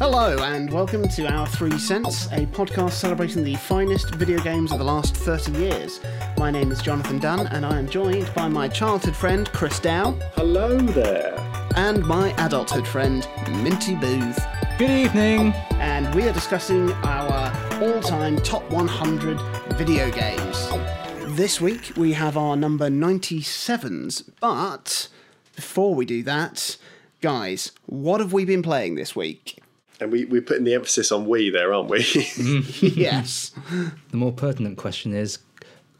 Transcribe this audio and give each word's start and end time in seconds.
Hello, 0.00 0.38
and 0.42 0.72
welcome 0.72 1.06
to 1.08 1.26
Our 1.26 1.46
Three 1.46 1.78
Cents, 1.78 2.24
a 2.28 2.46
podcast 2.46 2.92
celebrating 2.92 3.44
the 3.44 3.56
finest 3.56 4.14
video 4.14 4.40
games 4.40 4.72
of 4.72 4.78
the 4.78 4.84
last 4.84 5.14
30 5.14 5.52
years. 5.52 6.00
My 6.38 6.50
name 6.50 6.72
is 6.72 6.80
Jonathan 6.80 7.18
Dunn, 7.18 7.48
and 7.48 7.66
I 7.66 7.78
am 7.78 7.86
joined 7.86 8.32
by 8.34 8.48
my 8.48 8.66
childhood 8.66 9.14
friend 9.14 9.52
Chris 9.52 9.78
Dow 9.78 10.12
Hello 10.36 10.78
there. 10.78 11.38
and 11.76 12.02
my 12.06 12.30
adulthood 12.42 12.88
friend 12.88 13.28
Minty 13.62 13.94
Booth. 13.94 14.42
Good 14.78 14.88
evening. 14.88 15.52
And 15.72 16.14
we 16.14 16.26
are 16.26 16.32
discussing 16.32 16.90
our 17.04 17.52
all 17.82 18.00
time 18.00 18.38
top 18.38 18.70
100 18.70 19.38
video 19.74 20.10
games. 20.10 20.70
This 21.36 21.60
week 21.60 21.92
we 21.98 22.14
have 22.14 22.38
our 22.38 22.56
number 22.56 22.88
97s, 22.88 24.30
but 24.40 25.08
before 25.54 25.94
we 25.94 26.06
do 26.06 26.22
that, 26.22 26.78
guys, 27.20 27.72
what 27.84 28.20
have 28.20 28.32
we 28.32 28.46
been 28.46 28.62
playing 28.62 28.94
this 28.94 29.14
week? 29.14 29.58
And 30.00 30.10
we, 30.10 30.24
we're 30.24 30.42
putting 30.42 30.64
the 30.64 30.74
emphasis 30.74 31.12
on 31.12 31.26
we 31.26 31.50
there, 31.50 31.74
aren't 31.74 31.90
we? 31.90 32.00
yes. 32.80 33.52
The 34.10 34.16
more 34.16 34.32
pertinent 34.32 34.78
question 34.78 35.14
is, 35.14 35.38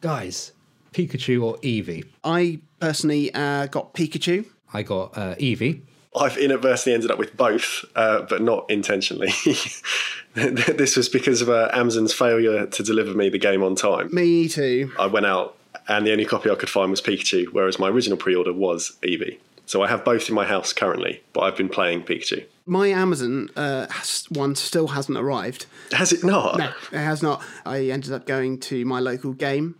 guys, 0.01 0.53
Pikachu 0.93 1.43
or 1.43 1.57
Eevee? 1.59 2.07
I 2.25 2.61
personally 2.81 3.33
uh, 3.35 3.67
got 3.67 3.95
Pikachu. 3.95 4.47
I 4.73 4.83
got 4.83 5.17
uh, 5.17 5.35
Eevee. 5.37 5.83
I've 6.17 6.37
inadvertently 6.39 6.95
ended 6.95 7.11
up 7.11 7.19
with 7.19 7.37
both, 7.37 7.85
uh, 7.95 8.23
but 8.23 8.43
not 8.43 8.69
intentionally. 8.69 9.33
this 10.35 10.97
was 10.97 11.09
because 11.09 11.41
of 11.41 11.49
uh, 11.49 11.69
Amazon's 11.73 12.13
failure 12.13 12.67
to 12.67 12.83
deliver 12.83 13.15
me 13.15 13.29
the 13.29 13.39
game 13.39 13.63
on 13.63 13.77
time. 13.77 14.13
Me 14.13 14.49
too. 14.49 14.93
I 14.99 15.07
went 15.07 15.27
out 15.27 15.57
and 15.89 16.07
the 16.07 16.13
only 16.13 16.25
copy 16.25 16.51
I 16.51 16.57
could 16.57 16.71
find 16.71 16.91
was 16.91 17.01
Pikachu, 17.01 17.47
whereas 17.53 17.79
my 17.79 17.89
original 17.89 18.19
pre 18.19 18.35
order 18.35 18.53
was 18.53 18.97
Eevee. 19.03 19.39
So 19.67 19.83
I 19.83 19.89
have 19.89 20.05
both 20.05 20.29
in 20.29 20.35
my 20.35 20.47
house 20.47 20.73
currently, 20.73 21.23
but 21.33 21.43
I've 21.43 21.57
been 21.57 21.69
playing 21.69 22.03
Pikachu. 22.03 22.45
My 22.71 22.87
Amazon 22.87 23.51
uh, 23.57 23.89
has- 23.91 24.27
one 24.31 24.55
still 24.55 24.87
hasn't 24.87 25.19
arrived. 25.19 25.67
Has 25.91 26.13
it 26.13 26.23
not? 26.23 26.57
No, 26.57 26.73
it 26.93 26.99
has 26.99 27.21
not. 27.21 27.43
I 27.67 27.87
ended 27.87 28.13
up 28.13 28.27
going 28.27 28.61
to 28.61 28.85
my 28.85 29.01
local 29.01 29.33
game. 29.33 29.75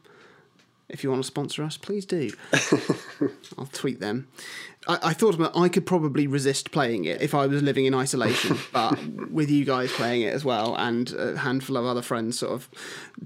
If 0.89 1.05
you 1.05 1.11
want 1.11 1.23
to 1.23 1.27
sponsor 1.27 1.63
us, 1.63 1.77
please 1.77 2.05
do. 2.05 2.33
I'll 3.59 3.67
tweet 3.67 4.01
them. 4.01 4.29
I, 4.89 4.99
I 5.03 5.13
thought 5.13 5.35
about 5.35 5.57
I 5.57 5.69
could 5.69 5.85
probably 5.85 6.27
resist 6.27 6.71
playing 6.71 7.05
it 7.05 7.21
if 7.21 7.35
I 7.35 7.47
was 7.47 7.63
living 7.63 7.85
in 7.85 7.95
isolation, 7.95 8.57
but 8.73 8.99
with 9.31 9.51
you 9.51 9.65
guys 9.65 9.93
playing 9.93 10.23
it 10.23 10.33
as 10.35 10.45
well 10.45 10.75
and 10.77 11.13
a 11.13 11.37
handful 11.37 11.77
of 11.77 11.85
other 11.85 12.03
friends 12.03 12.39
sort 12.39 12.53
of 12.53 12.69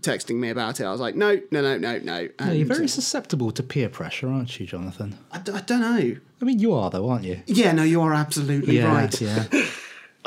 texting 0.00 0.36
me 0.36 0.50
about 0.50 0.80
it, 0.80 0.84
I 0.84 0.90
was 0.92 1.00
like, 1.00 1.14
no, 1.14 1.40
no, 1.50 1.62
no, 1.62 1.78
no, 1.78 1.98
no. 1.98 2.18
Yeah, 2.20 2.28
And 2.38 2.56
you're 2.58 2.66
very 2.66 2.88
susceptible 2.88 3.52
to 3.52 3.62
peer 3.62 3.88
pressure, 3.88 4.28
aren't 4.28 4.58
you, 4.58 4.66
Jonathan? 4.66 5.16
I, 5.30 5.38
d- 5.38 5.52
I 5.52 5.60
don't 5.60 5.80
know. 5.80 6.16
I 6.40 6.44
mean, 6.44 6.58
you 6.58 6.74
are, 6.74 6.90
though, 6.90 7.08
aren't 7.08 7.24
you? 7.24 7.42
Yeah, 7.46 7.72
no, 7.72 7.84
you 7.84 8.00
are 8.02 8.12
absolutely 8.12 8.80
right. 8.80 9.18
Yeah. 9.20 9.46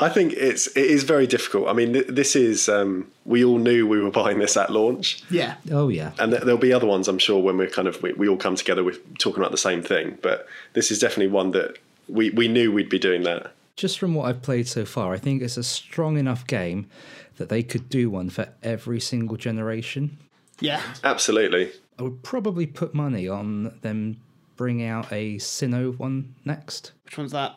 I 0.00 0.08
think 0.08 0.32
it's 0.34 0.66
it 0.68 0.84
is 0.86 1.02
very 1.04 1.26
difficult. 1.26 1.68
I 1.68 1.72
mean, 1.72 1.92
th- 1.92 2.06
this 2.08 2.36
is 2.36 2.68
um, 2.68 3.10
we 3.24 3.44
all 3.44 3.58
knew 3.58 3.86
we 3.86 4.00
were 4.00 4.10
buying 4.10 4.38
this 4.38 4.56
at 4.56 4.70
launch, 4.70 5.22
Yeah. 5.30 5.56
Oh, 5.72 5.88
yeah. 5.88 6.12
and 6.18 6.30
th- 6.32 6.42
there'll 6.44 6.58
be 6.58 6.72
other 6.72 6.86
ones 6.86 7.08
I'm 7.08 7.18
sure 7.18 7.42
when 7.42 7.56
we're 7.56 7.68
kind 7.68 7.88
of 7.88 8.00
we, 8.02 8.12
we 8.12 8.28
all 8.28 8.36
come 8.36 8.54
together 8.54 8.84
with 8.84 9.18
talking 9.18 9.40
about 9.40 9.50
the 9.50 9.58
same 9.58 9.82
thing. 9.82 10.16
But 10.22 10.46
this 10.74 10.90
is 10.90 10.98
definitely 11.00 11.28
one 11.32 11.50
that 11.52 11.78
we 12.08 12.30
we 12.30 12.46
knew 12.48 12.70
we'd 12.72 12.88
be 12.88 12.98
doing 12.98 13.22
that. 13.24 13.52
Just 13.76 13.98
from 13.98 14.14
what 14.14 14.28
I've 14.28 14.42
played 14.42 14.66
so 14.68 14.84
far, 14.84 15.12
I 15.14 15.18
think 15.18 15.42
it's 15.42 15.56
a 15.56 15.62
strong 15.64 16.16
enough 16.18 16.46
game 16.46 16.88
that 17.36 17.48
they 17.48 17.62
could 17.62 17.88
do 17.88 18.10
one 18.10 18.28
for 18.30 18.48
every 18.62 18.98
single 19.00 19.36
generation. 19.36 20.18
Yeah. 20.60 20.82
Absolutely. 21.04 21.70
I 21.98 22.02
would 22.02 22.22
probably 22.24 22.66
put 22.66 22.94
money 22.94 23.28
on 23.28 23.78
them 23.82 24.16
bring 24.56 24.82
out 24.84 25.06
a 25.12 25.36
Sinnoh 25.36 25.96
one 25.98 26.34
next, 26.44 26.90
Which 27.04 27.16
one's 27.16 27.30
that? 27.30 27.56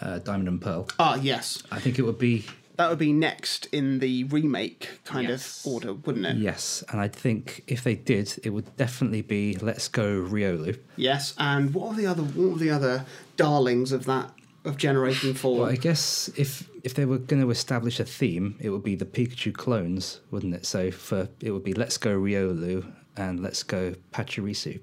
Uh, 0.00 0.18
Diamond 0.20 0.48
and 0.48 0.60
Pearl. 0.60 0.88
Ah, 0.98 1.16
yes. 1.16 1.62
I 1.70 1.80
think 1.80 1.98
it 1.98 2.02
would 2.02 2.18
be 2.18 2.44
That 2.76 2.90
would 2.90 2.98
be 2.98 3.12
next 3.12 3.66
in 3.72 3.98
the 3.98 4.24
remake 4.24 5.00
kind 5.04 5.28
Yes. 5.28 5.64
of 5.66 5.72
order, 5.72 5.92
wouldn't 5.94 6.26
it? 6.26 6.36
yes, 6.36 6.84
and 6.90 7.00
I 7.00 7.08
think 7.08 7.64
if 7.66 7.82
they 7.82 7.94
did, 7.96 8.38
it 8.44 8.50
would 8.50 8.76
definitely 8.76 9.22
be 9.22 9.56
Let's 9.56 9.88
Go 9.88 10.20
Riolu. 10.22 10.78
Yes, 10.96 11.34
and 11.38 11.74
what 11.74 11.88
are 11.88 11.96
the 11.96 12.06
other 12.06 12.22
what 12.22 12.54
are 12.56 12.58
the 12.58 12.70
other 12.70 13.04
darlings 13.36 13.90
of 13.92 14.04
that 14.04 14.30
of 14.64 14.76
Generation 14.76 15.34
Four? 15.34 15.60
Well, 15.60 15.70
I 15.70 15.76
guess 15.76 16.30
if 16.36 16.68
if 16.84 16.94
they 16.94 17.04
were 17.04 17.18
going 17.18 17.42
to 17.42 17.50
establish 17.50 17.98
a 17.98 18.04
theme, 18.04 18.56
it 18.60 18.70
would 18.70 18.84
be 18.84 18.94
the 18.94 19.04
Pikachu 19.06 19.52
clones, 19.52 20.20
wouldn't 20.30 20.54
it? 20.54 20.64
So 20.66 20.90
for 20.92 21.28
it 21.40 21.50
would 21.50 21.64
be 21.64 21.72
Let's 21.74 21.96
Go 21.98 22.10
Riolu 22.16 22.84
and 23.16 23.40
Let's 23.40 23.64
Go 23.64 23.94
Pachirisu, 24.12 24.80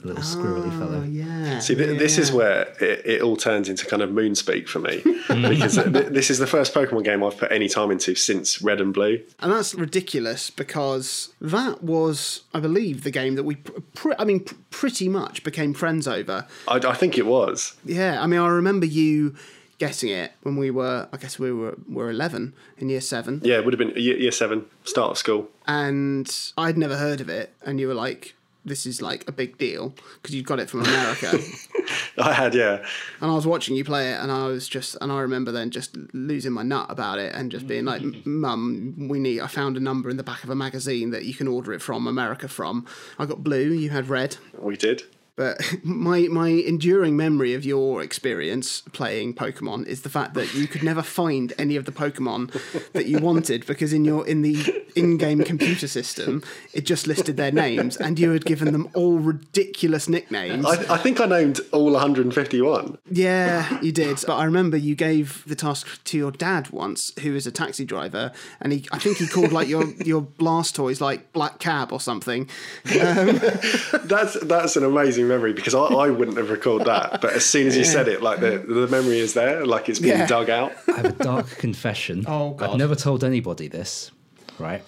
the 0.00 0.08
little 0.08 0.22
squirrely 0.22 0.68
ah, 0.70 0.74
Oh 0.76 0.78
fellow. 0.78 1.02
yeah. 1.02 1.58
See, 1.58 1.74
th- 1.74 1.90
yeah, 1.92 1.98
this 1.98 2.18
is 2.18 2.30
where 2.32 2.62
it, 2.80 3.04
it 3.04 3.22
all 3.22 3.36
turns 3.36 3.68
into 3.68 3.84
kind 3.86 4.00
of 4.02 4.12
moon 4.12 4.34
speak 4.34 4.68
for 4.68 4.78
me 4.78 5.02
because 5.28 5.74
th- 5.74 6.06
this 6.08 6.30
is 6.30 6.38
the 6.38 6.46
first 6.46 6.72
Pokemon 6.72 7.04
game 7.04 7.22
I've 7.24 7.36
put 7.36 7.50
any 7.50 7.68
time 7.68 7.90
into 7.90 8.14
since 8.14 8.62
Red 8.62 8.80
and 8.80 8.94
Blue. 8.94 9.20
and 9.40 9.52
that's 9.52 9.74
ridiculous 9.74 10.50
because 10.50 11.32
that 11.40 11.82
was, 11.82 12.42
I 12.54 12.60
believe, 12.60 13.02
the 13.02 13.10
game 13.10 13.34
that 13.34 13.42
we, 13.44 13.56
pr- 13.56 13.80
pr- 13.94 14.12
I 14.18 14.24
mean, 14.24 14.40
pr- 14.40 14.54
pretty 14.70 15.08
much 15.08 15.42
became 15.42 15.74
friends 15.74 16.06
over. 16.06 16.46
I, 16.68 16.76
I 16.76 16.94
think 16.94 17.18
it 17.18 17.26
was. 17.26 17.74
Yeah, 17.84 18.22
I 18.22 18.26
mean, 18.26 18.40
I 18.40 18.46
remember 18.48 18.86
you 18.86 19.34
getting 19.78 20.10
it 20.10 20.32
when 20.42 20.56
we 20.56 20.70
were, 20.70 21.08
I 21.12 21.16
guess 21.18 21.38
we 21.38 21.52
were 21.52 21.76
were 21.88 22.10
eleven 22.10 22.52
in 22.78 22.88
year 22.88 23.00
seven, 23.00 23.40
Yeah, 23.44 23.58
it 23.58 23.64
would 23.64 23.72
have 23.74 23.78
been 23.78 24.00
year, 24.02 24.16
year 24.16 24.32
seven, 24.32 24.64
start 24.84 25.12
of 25.12 25.18
school. 25.18 25.48
and 25.66 26.28
I'd 26.56 26.76
never 26.78 26.96
heard 26.96 27.20
of 27.20 27.28
it, 27.28 27.52
and 27.64 27.80
you 27.80 27.88
were 27.88 27.94
like. 27.94 28.34
This 28.68 28.86
is 28.86 29.02
like 29.02 29.28
a 29.28 29.32
big 29.32 29.58
deal 29.58 29.94
because 30.20 30.34
you 30.34 30.42
got 30.42 30.60
it 30.60 30.70
from 30.70 30.80
America. 30.80 31.38
I 32.18 32.32
had, 32.32 32.54
yeah. 32.54 32.84
And 33.20 33.30
I 33.30 33.34
was 33.34 33.46
watching 33.46 33.76
you 33.76 33.84
play 33.84 34.12
it, 34.12 34.20
and 34.20 34.30
I 34.30 34.46
was 34.46 34.68
just, 34.68 34.96
and 35.00 35.10
I 35.10 35.20
remember 35.20 35.52
then 35.52 35.70
just 35.70 35.96
losing 36.12 36.52
my 36.52 36.62
nut 36.62 36.86
about 36.88 37.18
it, 37.18 37.34
and 37.34 37.50
just 37.50 37.66
being 37.66 37.84
like, 37.84 38.02
mm. 38.02 38.24
"Mum, 38.26 39.08
we 39.08 39.18
need." 39.18 39.40
I 39.40 39.46
found 39.46 39.76
a 39.76 39.80
number 39.80 40.10
in 40.10 40.16
the 40.16 40.22
back 40.22 40.44
of 40.44 40.50
a 40.50 40.54
magazine 40.54 41.10
that 41.10 41.24
you 41.24 41.34
can 41.34 41.48
order 41.48 41.72
it 41.72 41.82
from 41.82 42.06
America 42.06 42.48
from. 42.48 42.86
I 43.18 43.26
got 43.26 43.42
blue, 43.42 43.72
you 43.72 43.90
had 43.90 44.08
red, 44.08 44.36
We 44.58 44.76
did. 44.76 45.02
But 45.38 45.62
my 45.84 46.22
my 46.22 46.48
enduring 46.48 47.16
memory 47.16 47.54
of 47.54 47.64
your 47.64 48.02
experience 48.02 48.82
playing 48.92 49.32
Pokemon 49.32 49.86
is 49.86 50.02
the 50.02 50.10
fact 50.10 50.34
that 50.34 50.52
you 50.52 50.66
could 50.66 50.82
never 50.82 51.00
find 51.00 51.54
any 51.56 51.76
of 51.76 51.86
the 51.86 51.92
Pokemon 51.92 52.52
that 52.92 53.06
you 53.06 53.18
wanted 53.20 53.64
because 53.64 53.94
in 53.94 54.04
your 54.04 54.26
in 54.26 54.42
the 54.42 54.84
in-game 54.96 55.44
computer 55.44 55.86
system 55.86 56.42
it 56.74 56.84
just 56.84 57.06
listed 57.06 57.36
their 57.36 57.52
names, 57.52 57.96
and 57.96 58.18
you 58.18 58.30
had 58.32 58.44
given 58.44 58.72
them 58.72 58.88
all 58.94 59.18
ridiculous 59.18 60.08
nicknames. 60.08 60.66
I, 60.66 60.94
I 60.94 60.98
think 60.98 61.20
I 61.20 61.26
named 61.26 61.60
all 61.72 61.92
151. 61.92 62.98
Yeah, 63.10 63.80
you 63.80 63.92
did. 63.92 64.18
But 64.26 64.36
I 64.36 64.44
remember 64.44 64.76
you 64.76 64.96
gave 64.96 65.44
the 65.46 65.54
task 65.54 66.02
to 66.04 66.18
your 66.18 66.32
dad 66.32 66.70
once, 66.70 67.12
who 67.20 67.36
is 67.36 67.46
a 67.46 67.52
taxi 67.52 67.84
driver, 67.84 68.32
and 68.60 68.72
he 68.72 68.86
I 68.90 68.98
think 68.98 69.18
he 69.18 69.28
called 69.28 69.52
like 69.52 69.68
your 69.68 69.88
your 70.04 70.22
Blastoise 70.22 71.00
like 71.00 71.32
Black 71.32 71.60
Cab 71.60 71.92
or 71.92 72.00
something. 72.00 72.48
That's 72.84 74.40
that's 74.40 74.76
an 74.76 74.84
amazing 74.84 75.27
memory 75.28 75.52
because 75.52 75.74
I, 75.74 75.80
I 75.80 76.10
wouldn't 76.10 76.36
have 76.36 76.50
recalled 76.50 76.84
that. 76.86 77.20
But 77.20 77.32
as 77.34 77.44
soon 77.44 77.66
as 77.68 77.76
you 77.76 77.84
said 77.84 78.08
it, 78.08 78.22
like 78.22 78.40
the, 78.40 78.58
the 78.58 78.86
memory 78.88 79.18
is 79.20 79.34
there, 79.34 79.64
like 79.66 79.88
it's 79.88 79.98
been 80.00 80.18
Yeah. 80.18 80.26
dug 80.26 80.48
out. 80.50 80.72
I 80.88 80.96
have 80.96 81.04
a 81.06 81.12
dark 81.24 81.48
confession. 81.58 82.24
Oh, 82.26 82.50
God. 82.54 82.70
I've 82.70 82.76
never 82.78 82.94
told 82.94 83.22
anybody 83.22 83.68
this, 83.68 84.10
right? 84.58 84.82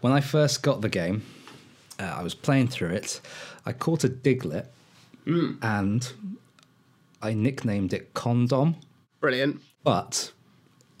When 0.00 0.12
I 0.12 0.20
first 0.20 0.62
got 0.62 0.80
the 0.80 0.88
game, 0.88 1.22
uh, 1.98 2.04
I 2.04 2.22
was 2.22 2.34
playing 2.34 2.68
through 2.68 2.90
it. 2.90 3.20
I 3.66 3.72
caught 3.72 4.04
a 4.04 4.08
Diglett, 4.08 4.66
and 5.26 6.12
I 7.20 7.34
nicknamed 7.34 7.92
it 7.92 8.14
Condom, 8.14 8.76
Brilliant. 9.20 9.60
but 9.84 10.32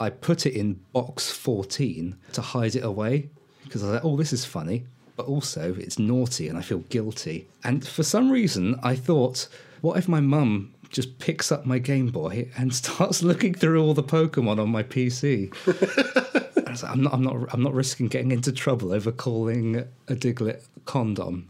I 0.00 0.10
put 0.10 0.44
it 0.44 0.52
in 0.54 0.80
box 0.92 1.30
14 1.30 2.16
to 2.34 2.40
hide 2.42 2.74
it 2.74 2.84
away 2.84 3.30
because 3.64 3.82
I 3.82 3.86
was 3.86 3.94
like, 3.94 4.04
oh, 4.04 4.16
this 4.16 4.32
is 4.34 4.44
funny, 4.44 4.84
but 5.18 5.26
also 5.26 5.74
it's 5.74 5.98
naughty 5.98 6.48
and 6.48 6.56
I 6.56 6.62
feel 6.62 6.78
guilty. 6.90 7.48
And 7.64 7.86
for 7.86 8.04
some 8.04 8.30
reason, 8.30 8.78
I 8.84 8.94
thought, 8.94 9.48
what 9.80 9.98
if 9.98 10.08
my 10.08 10.20
mum 10.20 10.72
just 10.90 11.18
picks 11.18 11.50
up 11.50 11.66
my 11.66 11.80
Game 11.80 12.06
Boy 12.06 12.48
and 12.56 12.72
starts 12.84 13.22
looking 13.22 13.52
through 13.52 13.82
all 13.82 13.94
the 13.94 14.02
Pokemon 14.02 14.60
on 14.60 14.70
my 14.70 14.84
PC? 14.84 15.52
I 16.66 16.70
was 16.70 16.84
like, 16.84 16.92
I'm 16.92 17.02
not, 17.02 17.12
I'm 17.12 17.22
not, 17.22 17.52
I'm 17.52 17.62
not 17.64 17.74
risking 17.74 18.06
getting 18.06 18.30
into 18.30 18.52
trouble 18.52 18.92
over 18.92 19.10
calling 19.10 19.78
a 20.06 20.14
Diglett 20.14 20.64
condom. 20.84 21.48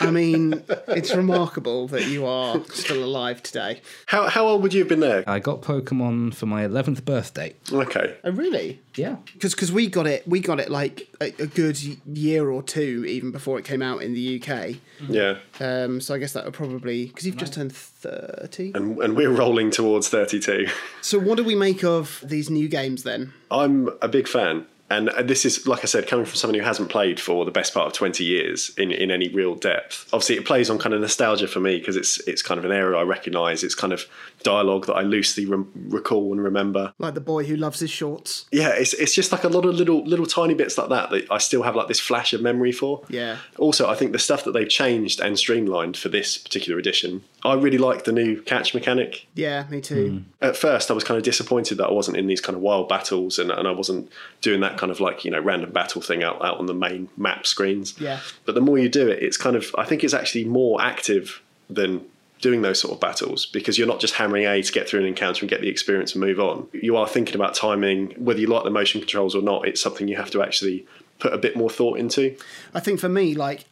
I 0.00 0.10
mean, 0.10 0.64
it's 0.88 1.14
remarkable 1.14 1.88
that 1.88 2.06
you 2.06 2.26
are 2.26 2.62
still 2.72 3.04
alive 3.04 3.42
today. 3.42 3.80
How 4.06 4.28
how 4.28 4.46
old 4.46 4.62
would 4.62 4.72
you 4.74 4.80
have 4.80 4.88
been 4.88 5.00
there? 5.00 5.24
I 5.26 5.38
got 5.38 5.60
Pokemon 5.60 6.34
for 6.34 6.46
my 6.46 6.66
11th 6.66 7.04
birthday. 7.04 7.54
Okay. 7.70 8.16
Oh, 8.24 8.32
really? 8.32 8.80
Yeah. 8.96 9.16
Because 9.34 9.70
we 9.70 9.86
got 9.86 10.06
it 10.06 10.26
we 10.26 10.40
got 10.40 10.58
it 10.58 10.70
like 10.70 11.08
a, 11.20 11.26
a 11.42 11.46
good 11.46 11.78
year 12.06 12.50
or 12.50 12.62
two 12.62 13.04
even 13.06 13.30
before 13.30 13.58
it 13.58 13.64
came 13.64 13.82
out 13.82 14.02
in 14.02 14.14
the 14.14 14.42
UK. 14.42 14.76
Yeah. 15.08 15.36
Um, 15.60 16.00
so 16.00 16.14
I 16.14 16.18
guess 16.18 16.32
that 16.32 16.44
would 16.44 16.54
probably 16.54 17.06
because 17.06 17.26
you've 17.26 17.36
just 17.36 17.54
turned 17.54 17.74
thirty. 17.74 18.72
And 18.74 18.98
and 18.98 19.16
we're 19.16 19.30
rolling 19.30 19.70
towards 19.70 20.08
32. 20.08 20.66
So 21.02 21.18
what 21.18 21.36
do 21.36 21.44
we 21.44 21.54
make 21.54 21.84
of 21.84 22.22
these 22.24 22.50
new 22.50 22.68
games 22.68 23.02
then? 23.02 23.32
I'm 23.50 23.90
a 24.00 24.08
big 24.08 24.28
fan. 24.28 24.66
And 24.90 25.08
uh, 25.10 25.22
this 25.22 25.44
is, 25.44 25.66
like 25.66 25.80
I 25.80 25.86
said, 25.86 26.08
coming 26.08 26.26
from 26.26 26.34
someone 26.34 26.58
who 26.58 26.64
hasn't 26.64 26.90
played 26.90 27.20
for 27.20 27.44
the 27.44 27.50
best 27.50 27.72
part 27.72 27.86
of 27.86 27.92
20 27.92 28.24
years 28.24 28.72
in, 28.76 28.90
in 28.90 29.10
any 29.10 29.28
real 29.28 29.54
depth. 29.54 30.08
Obviously, 30.12 30.36
it 30.36 30.44
plays 30.44 30.68
on 30.68 30.78
kind 30.78 30.94
of 30.94 31.00
nostalgia 31.00 31.46
for 31.46 31.60
me 31.60 31.78
because 31.78 31.96
it's 31.96 32.18
it's 32.26 32.42
kind 32.42 32.58
of 32.58 32.64
an 32.64 32.72
era 32.72 32.98
I 32.98 33.02
recognise. 33.02 33.62
It's 33.62 33.74
kind 33.74 33.92
of 33.92 34.04
dialogue 34.42 34.86
that 34.86 34.94
I 34.94 35.02
loosely 35.02 35.46
rem- 35.46 35.70
recall 35.88 36.32
and 36.32 36.42
remember. 36.42 36.92
Like 36.98 37.14
the 37.14 37.20
boy 37.20 37.44
who 37.44 37.56
loves 37.56 37.80
his 37.80 37.90
shorts. 37.90 38.46
Yeah, 38.50 38.70
it's, 38.70 38.94
it's 38.94 39.14
just 39.14 39.32
like 39.32 39.44
a 39.44 39.48
lot 39.48 39.64
of 39.64 39.74
little 39.74 40.04
little 40.04 40.26
tiny 40.26 40.54
bits 40.54 40.76
like 40.76 40.88
that 40.88 41.10
that 41.10 41.30
I 41.30 41.38
still 41.38 41.62
have 41.62 41.76
like 41.76 41.88
this 41.88 42.00
flash 42.00 42.32
of 42.32 42.42
memory 42.42 42.72
for. 42.72 43.02
Yeah. 43.08 43.36
Also, 43.58 43.88
I 43.88 43.94
think 43.94 44.12
the 44.12 44.18
stuff 44.18 44.44
that 44.44 44.52
they've 44.52 44.68
changed 44.68 45.20
and 45.20 45.38
streamlined 45.38 45.96
for 45.96 46.08
this 46.08 46.36
particular 46.36 46.78
edition, 46.78 47.22
I 47.44 47.54
really 47.54 47.78
like 47.78 48.04
the 48.04 48.12
new 48.12 48.42
catch 48.42 48.74
mechanic. 48.74 49.26
Yeah, 49.34 49.64
me 49.70 49.80
too. 49.80 50.10
Hmm. 50.10 50.18
At 50.44 50.56
first, 50.56 50.90
I 50.90 50.94
was 50.94 51.04
kind 51.04 51.16
of 51.16 51.24
disappointed 51.24 51.78
that 51.78 51.86
I 51.86 51.92
wasn't 51.92 52.16
in 52.16 52.26
these 52.26 52.40
kind 52.40 52.56
of 52.56 52.62
wild 52.62 52.88
battles 52.88 53.38
and, 53.38 53.50
and 53.50 53.66
I 53.66 53.70
wasn't 53.70 54.10
doing 54.40 54.60
that 54.60 54.76
kind 54.78 54.92
of 54.92 55.00
like, 55.00 55.24
you 55.24 55.30
know, 55.30 55.40
random 55.40 55.72
battle 55.72 56.02
thing 56.02 56.22
out, 56.22 56.44
out 56.44 56.58
on 56.58 56.66
the 56.66 56.74
main 56.74 57.08
map 57.16 57.46
screens. 57.46 57.98
Yeah. 57.98 58.20
But 58.44 58.54
the 58.54 58.60
more 58.60 58.78
you 58.78 58.88
do 58.88 59.08
it, 59.08 59.22
it's 59.22 59.36
kind 59.36 59.56
of, 59.56 59.74
I 59.78 59.84
think 59.84 60.04
it's 60.04 60.14
actually 60.14 60.44
more 60.44 60.82
active 60.82 61.40
than 61.68 62.04
doing 62.40 62.62
those 62.62 62.80
sort 62.80 62.94
of 62.94 63.00
battles 63.00 63.46
because 63.46 63.78
you're 63.78 63.86
not 63.86 64.00
just 64.00 64.14
hammering 64.14 64.46
A 64.46 64.62
to 64.62 64.72
get 64.72 64.88
through 64.88 65.00
an 65.00 65.06
encounter 65.06 65.42
and 65.42 65.50
get 65.50 65.60
the 65.60 65.68
experience 65.68 66.14
and 66.14 66.20
move 66.20 66.40
on. 66.40 66.66
You 66.72 66.96
are 66.96 67.06
thinking 67.06 67.34
about 67.34 67.54
timing, 67.54 68.12
whether 68.16 68.40
you 68.40 68.46
like 68.46 68.64
the 68.64 68.70
motion 68.70 69.00
controls 69.00 69.34
or 69.34 69.42
not, 69.42 69.68
it's 69.68 69.80
something 69.80 70.08
you 70.08 70.16
have 70.16 70.30
to 70.30 70.42
actually 70.42 70.86
put 71.18 71.34
a 71.34 71.38
bit 71.38 71.54
more 71.54 71.70
thought 71.70 71.98
into. 71.98 72.34
I 72.74 72.80
think 72.80 72.98
for 72.98 73.08
me, 73.08 73.34
like 73.34 73.64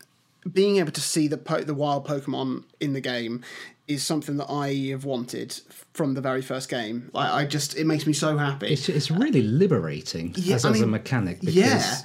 being 0.52 0.76
able 0.76 0.92
to 0.92 1.00
see 1.00 1.28
the 1.28 1.36
po- 1.38 1.62
the 1.62 1.74
wild 1.74 2.06
Pokemon 2.06 2.64
in 2.80 2.92
the 2.92 3.00
game 3.00 3.42
is 3.86 4.04
something 4.04 4.36
that 4.36 4.50
I 4.50 4.72
have 4.90 5.04
wanted 5.04 5.58
from 5.94 6.14
the 6.14 6.20
very 6.20 6.42
first 6.42 6.68
game. 6.68 7.10
I, 7.14 7.40
I 7.40 7.44
just 7.46 7.76
it 7.76 7.86
makes 7.86 8.06
me 8.06 8.12
so 8.12 8.36
happy. 8.36 8.68
It's, 8.68 8.88
it's 8.88 9.10
really 9.10 9.42
liberating 9.42 10.34
Yeah, 10.36 10.56
as, 10.56 10.64
I 10.64 10.70
as 10.70 10.80
a 10.82 10.86
mechanic 10.86 11.40
because 11.40 11.54
yeah. 11.56 11.96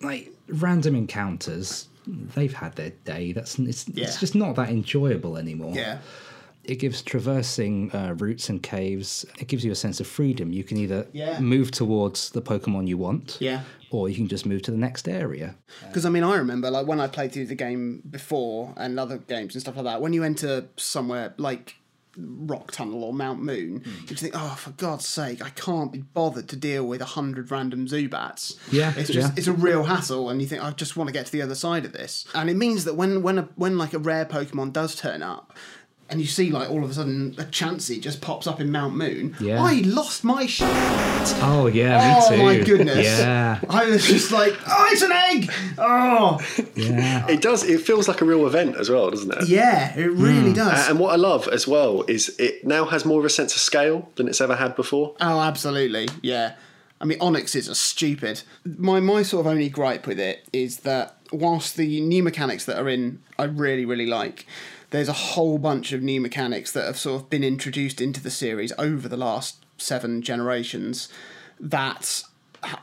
like 0.00 0.32
random 0.48 0.94
encounters 0.94 1.88
they've 2.06 2.52
had 2.52 2.74
their 2.74 2.90
day 3.04 3.32
that's 3.32 3.58
it's, 3.60 3.88
Yeah. 3.88 4.04
it's 4.06 4.18
just 4.18 4.34
not 4.34 4.56
that 4.56 4.70
enjoyable 4.70 5.36
anymore 5.36 5.72
yeah, 5.74 5.98
it 6.64 6.76
gives 6.76 7.02
traversing 7.02 7.90
uh, 7.92 8.14
routes 8.18 8.48
and 8.48 8.62
caves 8.62 9.24
it 9.38 9.48
gives 9.48 9.64
you 9.64 9.72
a 9.72 9.74
sense 9.74 9.98
of 10.00 10.06
freedom 10.06 10.52
you 10.52 10.64
can 10.64 10.76
either 10.76 11.06
Yeah. 11.12 11.40
move 11.40 11.70
towards 11.70 12.30
the 12.30 12.42
pokemon 12.42 12.86
you 12.88 12.96
want 12.98 13.36
yeah. 13.40 13.62
or 13.90 14.08
you 14.08 14.14
can 14.16 14.28
just 14.28 14.46
move 14.46 14.62
to 14.62 14.70
the 14.70 14.76
next 14.76 15.08
area 15.08 15.56
Because 15.88 16.04
I 16.06 16.08
mean, 16.10 16.22
I 16.24 16.36
remember 16.36 16.70
like 16.70 16.86
when 16.86 17.00
I 17.00 17.08
played 17.08 17.32
through 17.32 17.46
the 17.46 17.54
game 17.56 18.02
before 18.08 18.74
and 18.76 18.98
other 19.00 19.18
games 19.18 19.54
and 19.54 19.62
stuff 19.62 19.76
like 19.76 19.84
that. 19.86 20.00
When 20.00 20.12
you 20.12 20.22
enter 20.24 20.68
somewhere 20.76 21.34
like 21.36 21.76
Rock 22.16 22.72
Tunnel 22.72 23.04
or 23.04 23.14
Mount 23.14 23.42
Moon, 23.42 23.78
Hmm. 23.84 23.90
you 24.08 24.16
think, 24.16 24.34
oh, 24.36 24.54
for 24.58 24.70
God's 24.72 25.08
sake, 25.08 25.42
I 25.42 25.48
can't 25.48 25.90
be 25.90 26.00
bothered 26.02 26.46
to 26.50 26.56
deal 26.56 26.86
with 26.86 27.00
a 27.00 27.06
hundred 27.06 27.50
random 27.50 27.86
Zubats. 27.86 28.56
Yeah, 28.70 28.92
it's 28.96 29.08
just 29.10 29.28
yeah. 29.28 29.34
it's 29.38 29.46
a 29.46 29.52
real 29.54 29.84
hassle, 29.84 30.28
and 30.28 30.40
you 30.42 30.46
think 30.46 30.62
I 30.62 30.70
just 30.72 30.94
want 30.94 31.08
to 31.08 31.12
get 31.12 31.24
to 31.26 31.32
the 31.32 31.40
other 31.40 31.54
side 31.54 31.86
of 31.86 31.92
this. 31.94 32.26
And 32.34 32.50
it 32.50 32.56
means 32.56 32.84
that 32.84 32.96
when 32.96 33.22
when 33.22 33.38
a, 33.38 33.48
when 33.56 33.78
like 33.78 33.94
a 33.94 33.98
rare 33.98 34.26
Pokemon 34.26 34.72
does 34.74 34.94
turn 34.94 35.22
up. 35.22 35.54
And 36.12 36.20
you 36.20 36.26
see, 36.26 36.50
like 36.50 36.68
all 36.68 36.84
of 36.84 36.90
a 36.90 36.92
sudden, 36.92 37.34
a 37.38 37.44
Chansey 37.44 37.98
just 37.98 38.20
pops 38.20 38.46
up 38.46 38.60
in 38.60 38.70
Mount 38.70 38.94
Moon. 38.94 39.34
Yeah. 39.40 39.62
I 39.62 39.80
lost 39.80 40.24
my 40.24 40.44
shit. 40.44 40.68
oh 40.68 41.70
yeah 41.72 42.20
Oh 42.28 42.36
my 42.36 42.58
goodness! 42.58 43.06
yeah 43.06 43.58
I 43.70 43.86
was 43.86 44.06
just 44.06 44.30
like, 44.30 44.52
oh, 44.66 44.88
it's 44.92 45.00
an 45.00 45.10
egg. 45.10 45.50
Oh, 45.78 46.38
yeah 46.76 47.26
It 47.28 47.40
does, 47.40 47.64
it 47.64 47.80
feels 47.80 48.08
like 48.08 48.20
a 48.20 48.26
real 48.26 48.46
event 48.46 48.76
as 48.76 48.90
well, 48.90 49.10
doesn't 49.10 49.32
it? 49.32 49.48
Yeah, 49.48 49.98
it 49.98 50.10
really 50.10 50.50
hmm. 50.50 50.52
does. 50.52 50.86
And 50.90 50.98
what 50.98 51.14
I 51.14 51.16
love 51.16 51.48
as 51.48 51.66
well 51.66 52.02
is 52.02 52.28
it 52.38 52.66
now 52.66 52.84
has 52.84 53.06
more 53.06 53.18
of 53.18 53.24
a 53.24 53.30
sense 53.30 53.54
of 53.54 53.62
scale 53.62 54.10
than 54.16 54.28
it's 54.28 54.42
ever 54.42 54.56
had 54.56 54.76
before. 54.76 55.14
oh, 55.18 55.40
absolutely. 55.40 56.10
Yeah. 56.20 56.56
I 57.02 57.04
mean, 57.04 57.18
Onixes 57.18 57.68
are 57.68 57.74
stupid. 57.74 58.42
My 58.64 59.00
my 59.00 59.22
sort 59.22 59.44
of 59.44 59.50
only 59.50 59.68
gripe 59.68 60.06
with 60.06 60.20
it 60.20 60.46
is 60.52 60.78
that 60.78 61.16
whilst 61.32 61.76
the 61.76 62.00
new 62.00 62.22
mechanics 62.22 62.64
that 62.66 62.78
are 62.78 62.88
in, 62.88 63.20
I 63.38 63.44
really 63.44 63.84
really 63.84 64.06
like. 64.06 64.46
There's 64.90 65.08
a 65.08 65.14
whole 65.14 65.58
bunch 65.58 65.92
of 65.92 66.02
new 66.02 66.20
mechanics 66.20 66.70
that 66.72 66.84
have 66.84 66.98
sort 66.98 67.22
of 67.22 67.30
been 67.30 67.42
introduced 67.42 68.00
into 68.00 68.22
the 68.22 68.30
series 68.30 68.72
over 68.78 69.08
the 69.08 69.16
last 69.16 69.64
seven 69.78 70.22
generations 70.22 71.08
that 71.58 72.22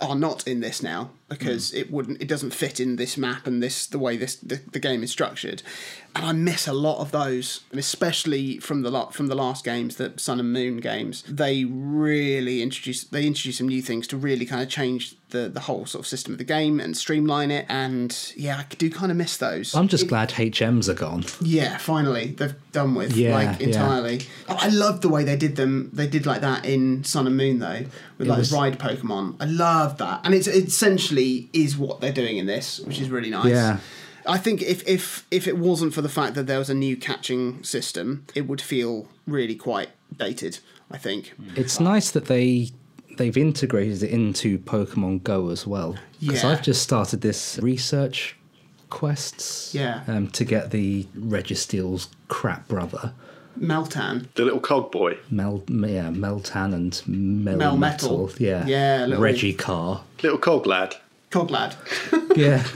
are 0.01 0.15
not 0.15 0.45
in 0.47 0.59
this 0.59 0.83
now 0.83 1.11
because 1.29 1.73
it 1.73 1.91
wouldn't 1.91 2.21
it 2.21 2.27
doesn't 2.27 2.51
fit 2.51 2.79
in 2.79 2.95
this 2.95 3.17
map 3.17 3.45
and 3.47 3.61
this 3.61 3.85
the 3.85 3.99
way 3.99 4.17
this 4.17 4.35
the, 4.37 4.59
the 4.71 4.79
game 4.79 5.03
is 5.03 5.11
structured 5.11 5.61
and 6.15 6.25
i 6.25 6.31
miss 6.31 6.67
a 6.67 6.73
lot 6.73 6.99
of 6.99 7.11
those 7.11 7.61
and 7.71 7.79
especially 7.79 8.57
from 8.59 8.81
the 8.81 8.89
lot 8.89 9.13
from 9.13 9.27
the 9.27 9.35
last 9.35 9.63
games 9.63 9.97
the 9.97 10.11
sun 10.17 10.39
and 10.39 10.51
moon 10.51 10.77
games 10.77 11.23
they 11.27 11.65
really 11.65 12.61
introduce 12.61 13.03
they 13.03 13.25
introduced 13.27 13.59
some 13.59 13.67
new 13.67 13.81
things 13.81 14.07
to 14.07 14.17
really 14.17 14.45
kind 14.45 14.61
of 14.63 14.69
change 14.69 15.15
the 15.29 15.47
the 15.47 15.59
whole 15.61 15.85
sort 15.85 16.01
of 16.03 16.07
system 16.07 16.33
of 16.33 16.39
the 16.39 16.43
game 16.43 16.79
and 16.79 16.97
streamline 16.97 17.51
it 17.51 17.65
and 17.69 18.33
yeah 18.35 18.57
i 18.57 18.75
do 18.75 18.89
kind 18.89 19.11
of 19.11 19.17
miss 19.17 19.37
those 19.37 19.75
i'm 19.75 19.87
just 19.87 20.07
glad 20.07 20.29
hms 20.31 20.89
are 20.89 20.93
gone 20.95 21.23
yeah, 21.41 21.77
finally 21.77 22.27
they've 22.37 22.55
done 22.71 22.95
with 22.95 23.15
Yeah, 23.15 23.33
like 23.33 23.59
yeah. 23.59 23.67
entirely. 23.67 24.21
Oh, 24.47 24.57
I 24.59 24.69
love 24.69 25.01
the 25.01 25.09
way 25.09 25.23
they 25.23 25.35
did 25.35 25.55
them. 25.55 25.89
They 25.91 26.05
did 26.07 26.25
like 26.27 26.41
that 26.41 26.65
in 26.65 27.03
Sun 27.03 27.25
and 27.25 27.35
Moon 27.35 27.57
though, 27.59 27.85
with 28.19 28.27
like 28.27 28.37
was- 28.37 28.51
ride 28.53 28.77
Pokemon. 28.79 29.37
I 29.39 29.45
love 29.45 29.97
that, 29.97 30.21
and 30.23 30.33
it's 30.35 30.45
it 30.47 30.65
essentially 30.67 31.18
is 31.53 31.77
what 31.77 32.01
they're 32.01 32.11
doing 32.13 32.37
in 32.37 32.45
this, 32.45 32.79
which 32.79 32.99
is 32.99 33.09
really 33.09 33.29
nice. 33.29 33.47
Yeah. 33.47 33.79
I 34.25 34.37
think 34.37 34.61
if 34.61 34.87
if 34.87 35.25
if 35.31 35.47
it 35.47 35.57
wasn't 35.57 35.93
for 35.93 36.01
the 36.01 36.09
fact 36.09 36.35
that 36.35 36.45
there 36.47 36.59
was 36.59 36.69
a 36.69 36.73
new 36.75 36.95
catching 36.97 37.63
system, 37.63 38.25
it 38.35 38.47
would 38.47 38.61
feel 38.61 39.07
really 39.25 39.55
quite 39.55 39.89
dated. 40.17 40.59
I 40.91 40.97
think. 40.97 41.33
It's 41.55 41.79
nice 41.79 42.11
that 42.11 42.25
they 42.25 42.71
they've 43.17 43.37
integrated 43.37 44.01
it 44.03 44.09
into 44.11 44.59
Pokemon 44.59 45.23
Go 45.23 45.49
as 45.49 45.65
well. 45.67 45.95
Because 46.19 46.43
Yeah. 46.43 46.49
I've 46.51 46.61
just 46.61 46.81
started 46.83 47.21
this 47.21 47.59
research 47.61 48.35
quests. 48.89 49.73
Yeah. 49.75 50.03
Um, 50.07 50.27
to 50.29 50.43
get 50.45 50.71
the 50.71 51.05
Registeel's 51.15 52.09
crap 52.27 52.67
brother, 52.67 53.13
Meltan. 53.59 54.27
The 54.35 54.43
little 54.45 54.59
cog 54.59 54.91
boy. 54.91 55.17
Mel, 55.29 55.63
yeah, 55.67 56.09
Meltan 56.09 56.73
and 56.73 57.01
Mel, 57.07 57.57
Melmetal. 57.57 57.79
Metal. 57.79 58.31
Yeah. 58.37 58.65
Yeah, 58.65 59.05
little- 59.05 59.23
Reggie 59.23 59.53
Car. 59.53 60.03
Little 60.23 60.37
cog 60.39 60.65
lad. 60.65 60.95
Coglad. 61.31 61.75
Yeah. 62.35 62.63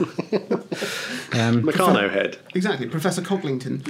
Um, 1.34 1.64
Meccano 1.64 2.08
head. 2.12 2.38
Exactly, 2.54 2.86
Professor 2.86 3.20
Coglington. 3.20 3.82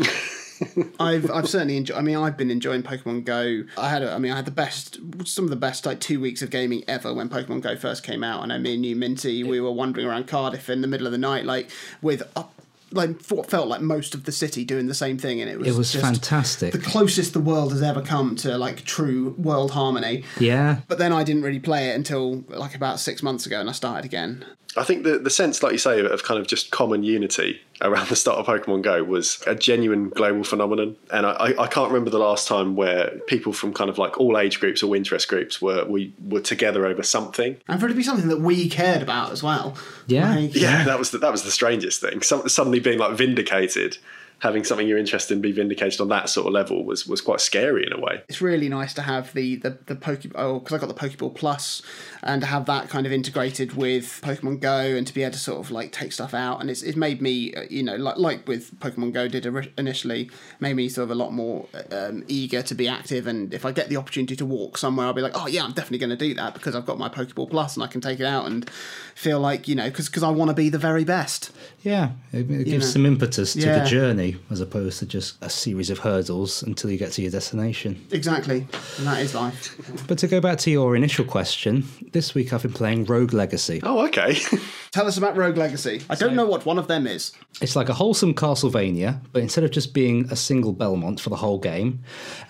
I've 1.00 1.30
I've 1.30 1.46
certainly 1.46 1.76
enjoyed. 1.76 1.98
I 1.98 2.00
mean, 2.00 2.16
I've 2.16 2.38
been 2.38 2.50
enjoying 2.50 2.82
Pokemon 2.82 3.24
Go. 3.24 3.64
I 3.76 3.90
had, 3.90 4.02
a, 4.02 4.12
I 4.12 4.18
mean, 4.18 4.32
I 4.32 4.36
had 4.36 4.46
the 4.46 4.50
best, 4.50 4.98
some 5.24 5.44
of 5.44 5.50
the 5.50 5.56
best 5.56 5.84
like 5.84 6.00
two 6.00 6.20
weeks 6.20 6.40
of 6.40 6.48
gaming 6.48 6.84
ever 6.88 7.12
when 7.12 7.28
Pokemon 7.28 7.60
Go 7.60 7.76
first 7.76 8.02
came 8.02 8.24
out. 8.24 8.42
And 8.42 8.50
I 8.50 8.56
mean, 8.56 8.82
you 8.82 8.96
Minty, 8.96 9.42
we 9.44 9.60
were 9.60 9.72
wandering 9.72 10.06
around 10.06 10.26
Cardiff 10.26 10.70
in 10.70 10.80
the 10.80 10.86
middle 10.86 11.06
of 11.06 11.12
the 11.12 11.18
night, 11.18 11.44
like 11.44 11.70
with 12.00 12.22
up, 12.34 12.53
like 12.94 13.20
what 13.26 13.50
felt 13.50 13.68
like 13.68 13.80
most 13.80 14.14
of 14.14 14.24
the 14.24 14.32
city 14.32 14.64
doing 14.64 14.86
the 14.86 14.94
same 14.94 15.18
thing, 15.18 15.40
and 15.40 15.50
it 15.50 15.58
was 15.58 15.68
It 15.68 15.76
was 15.76 15.94
fantastic. 15.94 16.72
the 16.72 16.78
closest 16.78 17.32
the 17.32 17.40
world 17.40 17.72
has 17.72 17.82
ever 17.82 18.00
come 18.00 18.36
to 18.36 18.56
like 18.56 18.84
true 18.84 19.34
world 19.36 19.72
harmony. 19.72 20.24
Yeah. 20.38 20.78
But 20.88 20.98
then 20.98 21.12
I 21.12 21.24
didn't 21.24 21.42
really 21.42 21.60
play 21.60 21.90
it 21.90 21.94
until 21.94 22.44
like 22.48 22.74
about 22.74 23.00
six 23.00 23.22
months 23.22 23.46
ago, 23.46 23.60
and 23.60 23.68
I 23.68 23.72
started 23.72 24.04
again. 24.04 24.44
I 24.76 24.82
think 24.82 25.04
the, 25.04 25.18
the 25.18 25.30
sense, 25.30 25.62
like 25.62 25.72
you 25.72 25.78
say, 25.78 26.04
of 26.04 26.24
kind 26.24 26.40
of 26.40 26.46
just 26.46 26.70
common 26.70 27.02
unity 27.02 27.60
around 27.80 28.08
the 28.10 28.16
start 28.16 28.38
of 28.38 28.46
Pokemon 28.46 28.82
Go 28.82 29.02
was 29.04 29.42
a 29.46 29.54
genuine 29.54 30.08
global 30.08 30.44
phenomenon. 30.44 30.96
And 31.12 31.26
I, 31.26 31.32
I, 31.32 31.62
I 31.64 31.66
can't 31.66 31.88
remember 31.90 32.10
the 32.10 32.18
last 32.18 32.48
time 32.48 32.76
where 32.76 33.10
people 33.26 33.52
from 33.52 33.72
kind 33.72 33.90
of 33.90 33.98
like 33.98 34.18
all 34.18 34.38
age 34.38 34.60
groups 34.60 34.82
or 34.82 34.94
interest 34.96 35.28
groups 35.28 35.62
were 35.62 35.84
we 35.84 36.12
were 36.26 36.40
together 36.40 36.86
over 36.86 37.02
something. 37.02 37.56
And 37.68 37.80
for 37.80 37.86
it 37.86 37.90
to 37.90 37.94
be 37.94 38.02
something 38.02 38.28
that 38.28 38.40
we 38.40 38.68
cared 38.68 39.02
about 39.02 39.32
as 39.32 39.42
well. 39.42 39.76
Yeah. 40.06 40.34
Like, 40.34 40.54
Yeah, 40.54 40.84
that 40.84 40.98
was 40.98 41.10
the, 41.10 41.18
that 41.18 41.32
was 41.32 41.44
the 41.44 41.50
strangest 41.50 42.00
thing. 42.00 42.22
Some, 42.22 42.48
suddenly 42.48 42.80
being 42.80 42.98
like 42.98 43.16
vindicated, 43.16 43.98
having 44.40 44.62
something 44.64 44.86
you're 44.86 44.98
interested 44.98 45.34
in 45.34 45.40
be 45.40 45.52
vindicated 45.52 46.00
on 46.00 46.08
that 46.08 46.28
sort 46.28 46.46
of 46.46 46.52
level 46.52 46.84
was 46.84 47.06
was 47.06 47.20
quite 47.20 47.40
scary 47.40 47.86
in 47.86 47.92
a 47.92 47.98
way. 47.98 48.22
it's 48.28 48.42
really 48.42 48.68
nice 48.68 48.92
to 48.94 49.02
have 49.02 49.32
the 49.32 49.56
the 49.56 49.78
the 49.86 49.94
Poke 49.96 50.20
oh 50.34 50.58
because 50.58 50.74
I 50.74 50.78
got 50.86 50.94
the 50.94 51.00
Pokeball 51.08 51.34
Plus 51.34 51.82
and 52.22 52.42
to 52.42 52.46
have 52.46 52.66
that 52.66 52.88
kind 52.88 53.06
of 53.06 53.12
integrated 53.12 53.74
with 53.74 54.20
Pokemon 54.22 54.60
Go 54.60 54.78
and 54.78 55.06
to 55.06 55.14
be 55.14 55.22
able 55.22 55.32
to 55.32 55.38
sort 55.38 55.60
of 55.60 55.70
like 55.70 55.92
take 55.92 56.12
stuff 56.12 56.34
out 56.34 56.60
and 56.60 56.68
it's 56.70 56.82
it's 56.82 56.96
made 56.96 57.22
me 57.22 57.54
uh, 57.54 57.62
you 57.70 57.82
know 57.82 57.96
like 57.96 58.18
like 58.18 58.46
with 58.48 58.78
Pokemon 58.80 59.12
Go 59.12 59.28
did 59.28 59.46
initially 59.78 60.30
made 60.60 60.74
me 60.74 60.88
sort 60.88 61.04
of 61.04 61.10
a 61.10 61.14
lot 61.14 61.32
more 61.32 61.66
um, 61.90 62.24
eager 62.28 62.62
to 62.62 62.74
be 62.74 62.86
active 62.88 63.26
and 63.26 63.54
if 63.54 63.64
I 63.64 63.72
get 63.72 63.88
the 63.88 63.96
opportunity 63.96 64.36
to 64.36 64.44
walk 64.46 64.76
somewhere 64.78 65.06
I'll 65.06 65.12
be 65.14 65.22
like 65.22 65.32
oh 65.34 65.46
yeah 65.46 65.64
I'm 65.64 65.72
definitely 65.72 65.98
going 65.98 66.10
to 66.10 66.16
do 66.16 66.34
that 66.34 66.54
because 66.54 66.74
I've 66.74 66.86
got 66.86 66.98
my 66.98 67.08
Pokeball 67.08 67.50
Plus 67.50 67.76
and 67.76 67.82
I 67.84 67.86
can 67.86 68.00
take 68.00 68.20
it 68.20 68.26
out 68.26 68.46
and 68.46 68.68
feel 69.14 69.40
like 69.40 69.68
you 69.68 69.74
know 69.74 69.88
because 69.90 70.22
I 70.22 70.30
want 70.30 70.48
to 70.50 70.54
be 70.54 70.68
the 70.68 70.78
very 70.78 71.04
best 71.04 71.50
Yeah. 71.82 72.10
It, 72.32 72.50
it 72.50 72.64
gives 72.64 72.86
know. 72.86 72.92
some 72.92 73.06
impetus 73.06 73.52
to 73.54 73.60
Yeah. 73.60 73.78
the 73.80 73.84
journey 73.88 74.33
as 74.50 74.60
opposed 74.60 74.98
to 75.00 75.06
just 75.06 75.36
a 75.42 75.48
series 75.50 75.90
of 75.90 75.98
hurdles 75.98 76.62
until 76.62 76.90
you 76.90 76.98
get 76.98 77.12
to 77.12 77.22
your 77.22 77.30
destination. 77.30 78.04
exactly 78.10 78.66
and 78.98 79.06
that 79.06 79.20
is 79.20 79.34
life 79.34 79.76
But 80.08 80.18
to 80.18 80.26
go 80.28 80.40
back 80.40 80.58
to 80.58 80.70
your 80.70 80.96
initial 80.96 81.24
question, 81.24 81.86
this 82.12 82.34
week 82.34 82.52
I've 82.52 82.62
been 82.62 82.72
playing 82.72 83.04
Rogue 83.06 83.32
Legacy. 83.32 83.80
Oh, 83.82 84.04
okay. 84.06 84.34
tell 84.92 85.06
us 85.06 85.16
about 85.16 85.36
Rogue 85.36 85.56
Legacy 85.56 86.02
I 86.08 86.14
don't 86.14 86.34
know 86.34 86.46
what 86.46 86.64
one 86.66 86.78
of 86.78 86.86
them 86.88 87.06
is 87.06 87.32
It's 87.60 87.76
like 87.76 87.88
a 87.88 87.94
wholesome 87.94 88.34
Castlevania, 88.34 89.20
but 89.32 89.42
instead 89.42 89.64
of 89.64 89.70
just 89.70 89.94
being 89.94 90.26
a 90.30 90.36
single 90.36 90.72
Belmont 90.72 91.20
for 91.20 91.30
the 91.30 91.36
whole 91.36 91.58
game, 91.58 92.00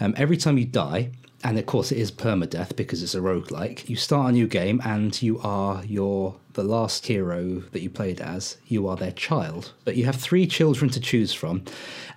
um, 0.01 0.15
every 0.17 0.37
time 0.37 0.59
you 0.59 0.65
die, 0.65 1.11
and 1.45 1.59
of 1.59 1.67
course 1.67 1.93
it 1.93 1.99
is 1.99 2.11
permadeath 2.11 2.75
because 2.75 3.03
it's 3.03 3.15
a 3.15 3.21
roguelike. 3.21 3.89
You 3.89 3.97
start 3.97 4.31
a 4.31 4.33
new 4.33 4.49
game 4.49 4.81
and 4.85 5.21
you 5.23 5.39
are 5.41 5.85
your 5.85 6.37
the 6.55 6.65
last 6.65 7.07
hero 7.07 7.61
that 7.73 7.83
you 7.83 7.91
played 7.91 8.21
as, 8.21 8.57
you 8.67 8.89
are 8.89 8.97
their 8.97 9.13
child. 9.13 9.73
But 9.85 9.97
you 9.97 10.05
have 10.07 10.17
three 10.17 10.47
children 10.47 10.91
to 10.91 11.01
choose 11.01 11.33
from, 11.35 11.65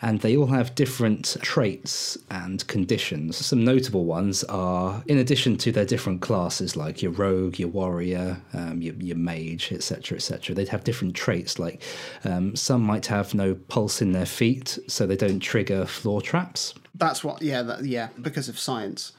and 0.02 0.22
they 0.22 0.38
all 0.38 0.48
have 0.48 0.76
different 0.76 1.38
traits 1.42 2.18
and 2.30 2.66
conditions. 2.68 3.38
Some 3.38 3.66
notable 3.66 4.06
ones 4.06 4.44
are, 4.46 5.04
in 5.08 5.18
addition 5.18 5.58
to 5.58 5.72
their 5.72 5.86
different 5.86 6.22
classes, 6.22 6.78
like 6.78 7.02
your 7.02 7.12
rogue, 7.12 7.60
your 7.60 7.70
warrior, 7.70 8.40
um, 8.54 8.82
your, 8.82 8.94
your 8.96 9.18
mage, 9.18 9.72
etc., 9.72 10.18
etc., 10.18 10.56
they'd 10.56 10.70
have 10.70 10.84
different 10.84 11.16
traits. 11.16 11.60
Like 11.60 11.82
um, 12.24 12.56
some 12.56 12.84
might 12.84 13.08
have 13.08 13.34
no 13.34 13.56
pulse 13.56 14.02
in 14.02 14.12
their 14.12 14.26
feet, 14.26 14.78
so 14.88 15.06
they 15.06 15.18
don't 15.18 15.40
trigger 15.40 15.86
floor 15.86 16.22
traps. 16.22 16.74
That's 16.96 17.24
what. 17.24 17.42
Yeah, 17.42 17.64
that, 17.64 17.86
yeah. 17.86 18.10
Because 18.22 18.50
of 18.50 18.60
science. 18.60 19.14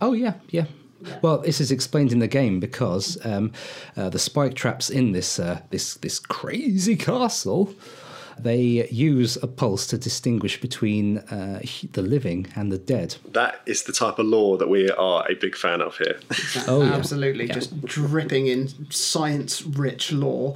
Oh 0.00 0.12
yeah, 0.12 0.34
yeah. 0.50 0.66
Well, 1.22 1.38
this 1.38 1.60
is 1.60 1.70
explained 1.70 2.12
in 2.12 2.18
the 2.18 2.28
game 2.28 2.60
because 2.60 3.18
um, 3.26 3.52
uh, 3.96 4.08
the 4.08 4.18
spike 4.18 4.54
traps 4.54 4.88
in 4.90 5.12
this 5.12 5.38
uh, 5.38 5.60
this 5.70 5.94
this 5.96 6.18
crazy 6.18 6.96
castle, 6.96 7.74
they 8.38 8.88
use 8.88 9.36
a 9.42 9.46
pulse 9.46 9.86
to 9.88 9.98
distinguish 9.98 10.60
between 10.60 11.18
uh, 11.18 11.60
the 11.92 12.00
living 12.02 12.46
and 12.56 12.72
the 12.72 12.78
dead. 12.78 13.16
That 13.32 13.60
is 13.66 13.82
the 13.82 13.92
type 13.92 14.18
of 14.18 14.26
law 14.26 14.56
that 14.56 14.68
we 14.68 14.90
are 14.90 15.26
a 15.30 15.34
big 15.34 15.56
fan 15.56 15.80
of 15.82 15.96
here. 15.98 16.20
Oh, 16.66 16.82
yeah. 16.82 16.94
absolutely. 16.94 17.48
Just 17.48 17.84
dripping 17.84 18.46
in 18.46 18.68
science-rich 18.90 20.12
lore. 20.12 20.54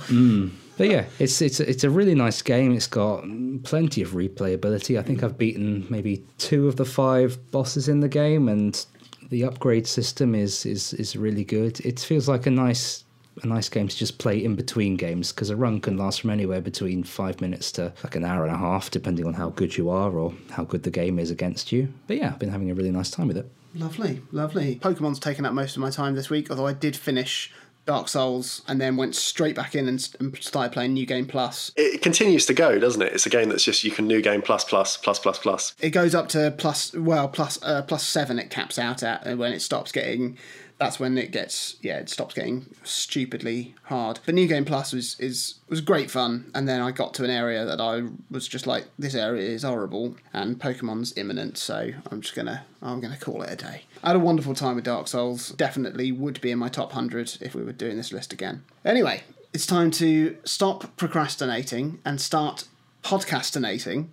But 0.78 0.88
yeah, 0.88 1.04
it's 1.18 1.42
it's 1.42 1.58
it's 1.60 1.82
a 1.84 1.90
really 1.90 2.14
nice 2.14 2.40
game. 2.40 2.72
It's 2.72 2.86
got 2.86 3.24
plenty 3.64 4.00
of 4.00 4.10
replayability. 4.12 4.98
I 4.98 5.02
think 5.02 5.22
I've 5.24 5.36
beaten 5.36 5.86
maybe 5.90 6.24
two 6.38 6.68
of 6.68 6.76
the 6.76 6.84
five 6.84 7.36
bosses 7.50 7.88
in 7.88 7.98
the 8.00 8.08
game, 8.08 8.48
and 8.48 8.86
the 9.30 9.44
upgrade 9.44 9.86
system 9.86 10.34
is 10.34 10.64
is 10.66 10.92
is 10.94 11.16
really 11.16 11.44
good. 11.44 11.80
It 11.80 12.00
feels 12.00 12.28
like 12.28 12.46
a 12.46 12.50
nice 12.50 13.04
a 13.42 13.46
nice 13.46 13.68
game 13.68 13.88
to 13.88 13.96
just 13.96 14.18
play 14.18 14.42
in 14.42 14.56
between 14.56 14.96
games 14.96 15.32
because 15.32 15.50
a 15.50 15.56
run 15.56 15.80
can 15.80 15.96
last 15.96 16.20
from 16.20 16.30
anywhere 16.30 16.60
between 16.60 17.04
five 17.04 17.40
minutes 17.40 17.70
to 17.72 17.92
like 18.02 18.16
an 18.16 18.24
hour 18.24 18.44
and 18.44 18.54
a 18.54 18.58
half, 18.58 18.90
depending 18.90 19.26
on 19.26 19.34
how 19.34 19.50
good 19.50 19.76
you 19.76 19.90
are 19.90 20.10
or 20.12 20.34
how 20.50 20.64
good 20.64 20.82
the 20.82 20.90
game 20.90 21.18
is 21.18 21.30
against 21.30 21.70
you. 21.70 21.92
But 22.06 22.16
yeah, 22.16 22.28
I've 22.28 22.38
been 22.38 22.50
having 22.50 22.70
a 22.70 22.74
really 22.74 22.90
nice 22.90 23.10
time 23.10 23.28
with 23.28 23.36
it. 23.36 23.50
Lovely, 23.74 24.22
lovely. 24.32 24.76
Pokemon's 24.76 25.18
taken 25.18 25.44
up 25.46 25.52
most 25.52 25.76
of 25.76 25.82
my 25.82 25.90
time 25.90 26.14
this 26.14 26.30
week, 26.30 26.50
although 26.50 26.66
I 26.66 26.72
did 26.72 26.96
finish 26.96 27.52
Dark 27.88 28.06
Souls 28.06 28.60
and 28.68 28.78
then 28.78 28.98
went 28.98 29.16
straight 29.16 29.56
back 29.56 29.74
in 29.74 29.88
and, 29.88 30.08
and 30.20 30.36
started 30.42 30.72
playing 30.72 30.92
New 30.92 31.06
Game 31.06 31.26
Plus. 31.26 31.72
It 31.74 32.02
continues 32.02 32.44
to 32.44 32.52
go, 32.52 32.78
doesn't 32.78 33.00
it? 33.00 33.14
It's 33.14 33.24
a 33.24 33.30
game 33.30 33.48
that's 33.48 33.64
just 33.64 33.82
you 33.82 33.90
can 33.90 34.06
new 34.06 34.20
game 34.20 34.42
plus 34.42 34.62
plus 34.62 34.98
plus 34.98 35.18
plus 35.18 35.38
plus. 35.38 35.74
It 35.80 35.88
goes 35.88 36.14
up 36.14 36.28
to 36.28 36.54
plus, 36.58 36.92
well, 36.92 37.28
plus 37.28 37.58
uh, 37.62 37.80
plus 37.80 38.06
seven. 38.06 38.38
It 38.38 38.50
caps 38.50 38.78
out 38.78 39.02
at, 39.02 39.38
when 39.38 39.54
it 39.54 39.60
stops 39.60 39.90
getting, 39.90 40.36
that's 40.78 41.00
when 41.00 41.18
it 41.18 41.32
gets, 41.32 41.76
yeah, 41.82 41.98
it 41.98 42.08
stops 42.08 42.34
getting 42.34 42.66
stupidly 42.84 43.74
hard. 43.84 44.20
But 44.24 44.34
New 44.34 44.46
Game 44.46 44.64
Plus 44.64 44.92
was 44.92 45.18
is 45.18 45.56
was 45.68 45.80
great 45.80 46.10
fun, 46.10 46.50
and 46.54 46.68
then 46.68 46.80
I 46.80 46.92
got 46.92 47.14
to 47.14 47.24
an 47.24 47.30
area 47.30 47.64
that 47.64 47.80
I 47.80 48.04
was 48.30 48.46
just 48.46 48.66
like, 48.66 48.86
this 48.98 49.14
area 49.14 49.48
is 49.48 49.64
horrible, 49.64 50.16
and 50.32 50.58
Pokemon's 50.58 51.16
imminent, 51.16 51.58
so 51.58 51.90
I'm 52.10 52.20
just 52.20 52.36
gonna, 52.36 52.64
I'm 52.80 53.00
gonna 53.00 53.16
call 53.16 53.42
it 53.42 53.52
a 53.52 53.56
day. 53.56 53.82
I 54.04 54.08
had 54.08 54.16
a 54.16 54.20
wonderful 54.20 54.54
time 54.54 54.76
with 54.76 54.84
Dark 54.84 55.08
Souls. 55.08 55.50
Definitely 55.50 56.12
would 56.12 56.40
be 56.40 56.52
in 56.52 56.58
my 56.58 56.68
top 56.68 56.92
hundred 56.92 57.36
if 57.40 57.54
we 57.54 57.64
were 57.64 57.72
doing 57.72 57.96
this 57.96 58.12
list 58.12 58.32
again. 58.32 58.62
Anyway, 58.84 59.24
it's 59.52 59.66
time 59.66 59.90
to 59.92 60.36
stop 60.44 60.96
procrastinating 60.96 61.98
and 62.04 62.20
start 62.20 62.64
podcastinating 63.02 64.06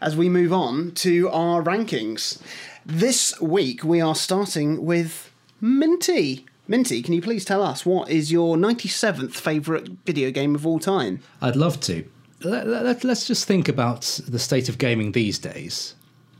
as 0.00 0.16
we 0.16 0.28
move 0.28 0.52
on 0.52 0.92
to 0.92 1.28
our 1.30 1.60
rankings. 1.60 2.40
This 2.86 3.40
week 3.40 3.82
we 3.82 4.00
are 4.00 4.14
starting 4.14 4.84
with 4.84 5.32
Minty. 5.68 6.44
Minty, 6.68 7.00
can 7.00 7.14
you 7.14 7.22
please 7.22 7.42
tell 7.42 7.62
us 7.62 7.86
what 7.86 8.10
is 8.10 8.30
your 8.30 8.54
97th 8.58 9.32
favourite 9.32 9.88
video 10.04 10.30
game 10.30 10.54
of 10.54 10.66
all 10.66 10.78
time? 10.78 11.20
I'd 11.40 11.56
love 11.56 11.80
to. 11.80 12.04
Let, 12.42 12.66
let, 12.66 13.02
let's 13.02 13.26
just 13.26 13.46
think 13.46 13.66
about 13.66 14.02
the 14.28 14.38
state 14.38 14.68
of 14.68 14.76
gaming 14.76 15.12
these 15.12 15.38
days. 15.38 15.94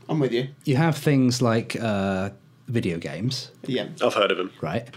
I'm 0.07 0.19
with 0.19 0.31
you. 0.31 0.49
You 0.65 0.75
have 0.75 0.95
things 0.95 1.41
like 1.41 1.75
uh, 1.81 2.29
video 2.67 2.99
games, 2.99 3.49
Yeah. 3.65 3.87
I've 4.03 4.13
heard 4.13 4.29
of 4.29 4.37
them. 4.37 4.51
right? 4.61 4.87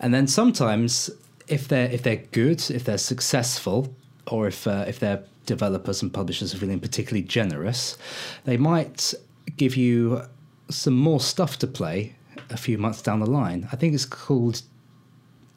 And 0.00 0.14
then 0.14 0.28
sometimes, 0.28 1.10
if 1.48 1.68
they're 1.68 1.90
if 1.90 2.02
they're 2.04 2.24
good, 2.32 2.62
if 2.70 2.84
they're 2.84 2.96
successful, 2.96 3.94
or 4.26 4.46
if 4.46 4.66
uh, 4.66 4.86
if 4.88 4.98
their 4.98 5.24
developers 5.44 6.00
and 6.00 6.10
publishers 6.10 6.54
are 6.54 6.56
feeling 6.56 6.80
particularly 6.80 7.22
generous, 7.26 7.98
they 8.44 8.56
might 8.56 9.12
give 9.58 9.76
you 9.76 10.22
some 10.70 10.94
more 10.94 11.20
stuff 11.20 11.58
to 11.58 11.66
play 11.66 12.14
a 12.50 12.56
few 12.56 12.78
months 12.78 13.02
down 13.02 13.20
the 13.20 13.26
line. 13.26 13.68
I 13.72 13.76
think 13.76 13.94
it's 13.94 14.04
called 14.04 14.62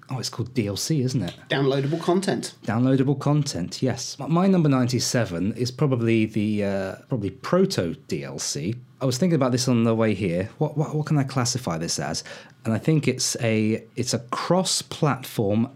oh, 0.10 0.19
it's 0.19 0.29
called 0.29 0.53
DLC, 0.53 1.03
isn't 1.03 1.22
it? 1.22 1.36
Downloadable 1.50 2.01
content. 2.01 2.55
Downloadable 2.63 3.19
content, 3.19 3.81
yes. 3.81 4.17
My 4.19 4.48
number 4.48 4.69
ninety-seven 4.69 5.53
is 5.53 5.72
probably 5.72 6.25
the 6.25 6.63
uh, 6.63 6.96
probably 7.10 7.31
proto 7.31 7.96
DLC. 8.07 8.77
I 9.00 9.05
was 9.05 9.17
thinking 9.17 9.36
about 9.36 9.51
this 9.51 9.67
on 9.67 9.84
the 9.84 9.93
way 9.93 10.13
here. 10.13 10.50
What, 10.57 10.77
what 10.77 10.96
what 10.96 11.05
can 11.05 11.17
I 11.17 11.24
classify 11.24 11.77
this 11.77 12.00
as? 12.00 12.24
And 12.65 12.74
I 12.74 12.77
think 12.77 13.07
it's 13.07 13.36
a 13.41 13.84
it's 13.96 14.13
a 14.13 14.19
cross-platform 14.19 15.69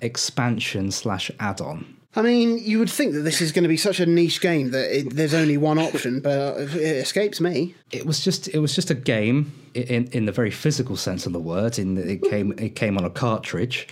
expansion 0.00 0.90
slash 0.90 1.30
add-on. 1.40 1.93
I 2.16 2.22
mean, 2.22 2.58
you 2.58 2.78
would 2.78 2.90
think 2.90 3.12
that 3.14 3.20
this 3.20 3.40
is 3.40 3.50
going 3.50 3.64
to 3.64 3.68
be 3.68 3.76
such 3.76 3.98
a 3.98 4.06
niche 4.06 4.40
game 4.40 4.70
that 4.70 4.98
it, 4.98 5.16
there's 5.16 5.34
only 5.34 5.56
one 5.56 5.78
option, 5.78 6.20
but 6.20 6.58
it 6.60 6.76
escapes 6.76 7.40
me. 7.40 7.74
It 7.90 8.06
was 8.06 8.20
just 8.20 8.48
it 8.48 8.60
was 8.60 8.74
just 8.74 8.90
a 8.90 8.94
game 8.94 9.52
in 9.74 10.06
in 10.12 10.26
the 10.26 10.32
very 10.32 10.52
physical 10.52 10.96
sense 10.96 11.26
of 11.26 11.32
the 11.32 11.40
word. 11.40 11.78
In 11.78 11.96
that 11.96 12.06
it 12.06 12.22
came 12.22 12.52
it 12.58 12.76
came 12.76 12.96
on 12.96 13.04
a 13.04 13.10
cartridge, 13.10 13.88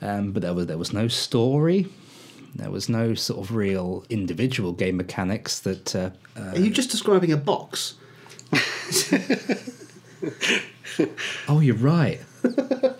um, 0.00 0.30
but 0.32 0.42
there 0.42 0.54
was 0.54 0.66
there 0.66 0.78
was 0.78 0.92
no 0.92 1.08
story. 1.08 1.88
There 2.54 2.70
was 2.70 2.88
no 2.88 3.14
sort 3.14 3.40
of 3.40 3.56
real 3.56 4.04
individual 4.08 4.72
game 4.72 4.96
mechanics 4.96 5.58
that 5.60 5.96
uh, 5.96 6.10
Are 6.36 6.58
you 6.58 6.70
just 6.70 6.90
describing 6.90 7.32
a 7.32 7.36
box? 7.36 7.94
Oh, 11.48 11.60
you're 11.60 11.76
right. 11.76 12.20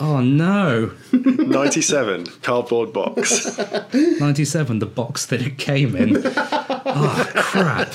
oh 0.00 0.20
no. 0.20 0.92
97 1.12 2.26
cardboard 2.42 2.92
box. 2.92 3.58
97, 3.92 4.78
the 4.78 4.86
box 4.86 5.26
that 5.26 5.42
it 5.42 5.58
came 5.58 5.94
in. 5.94 6.22
oh, 6.26 7.30
crap. 7.36 7.94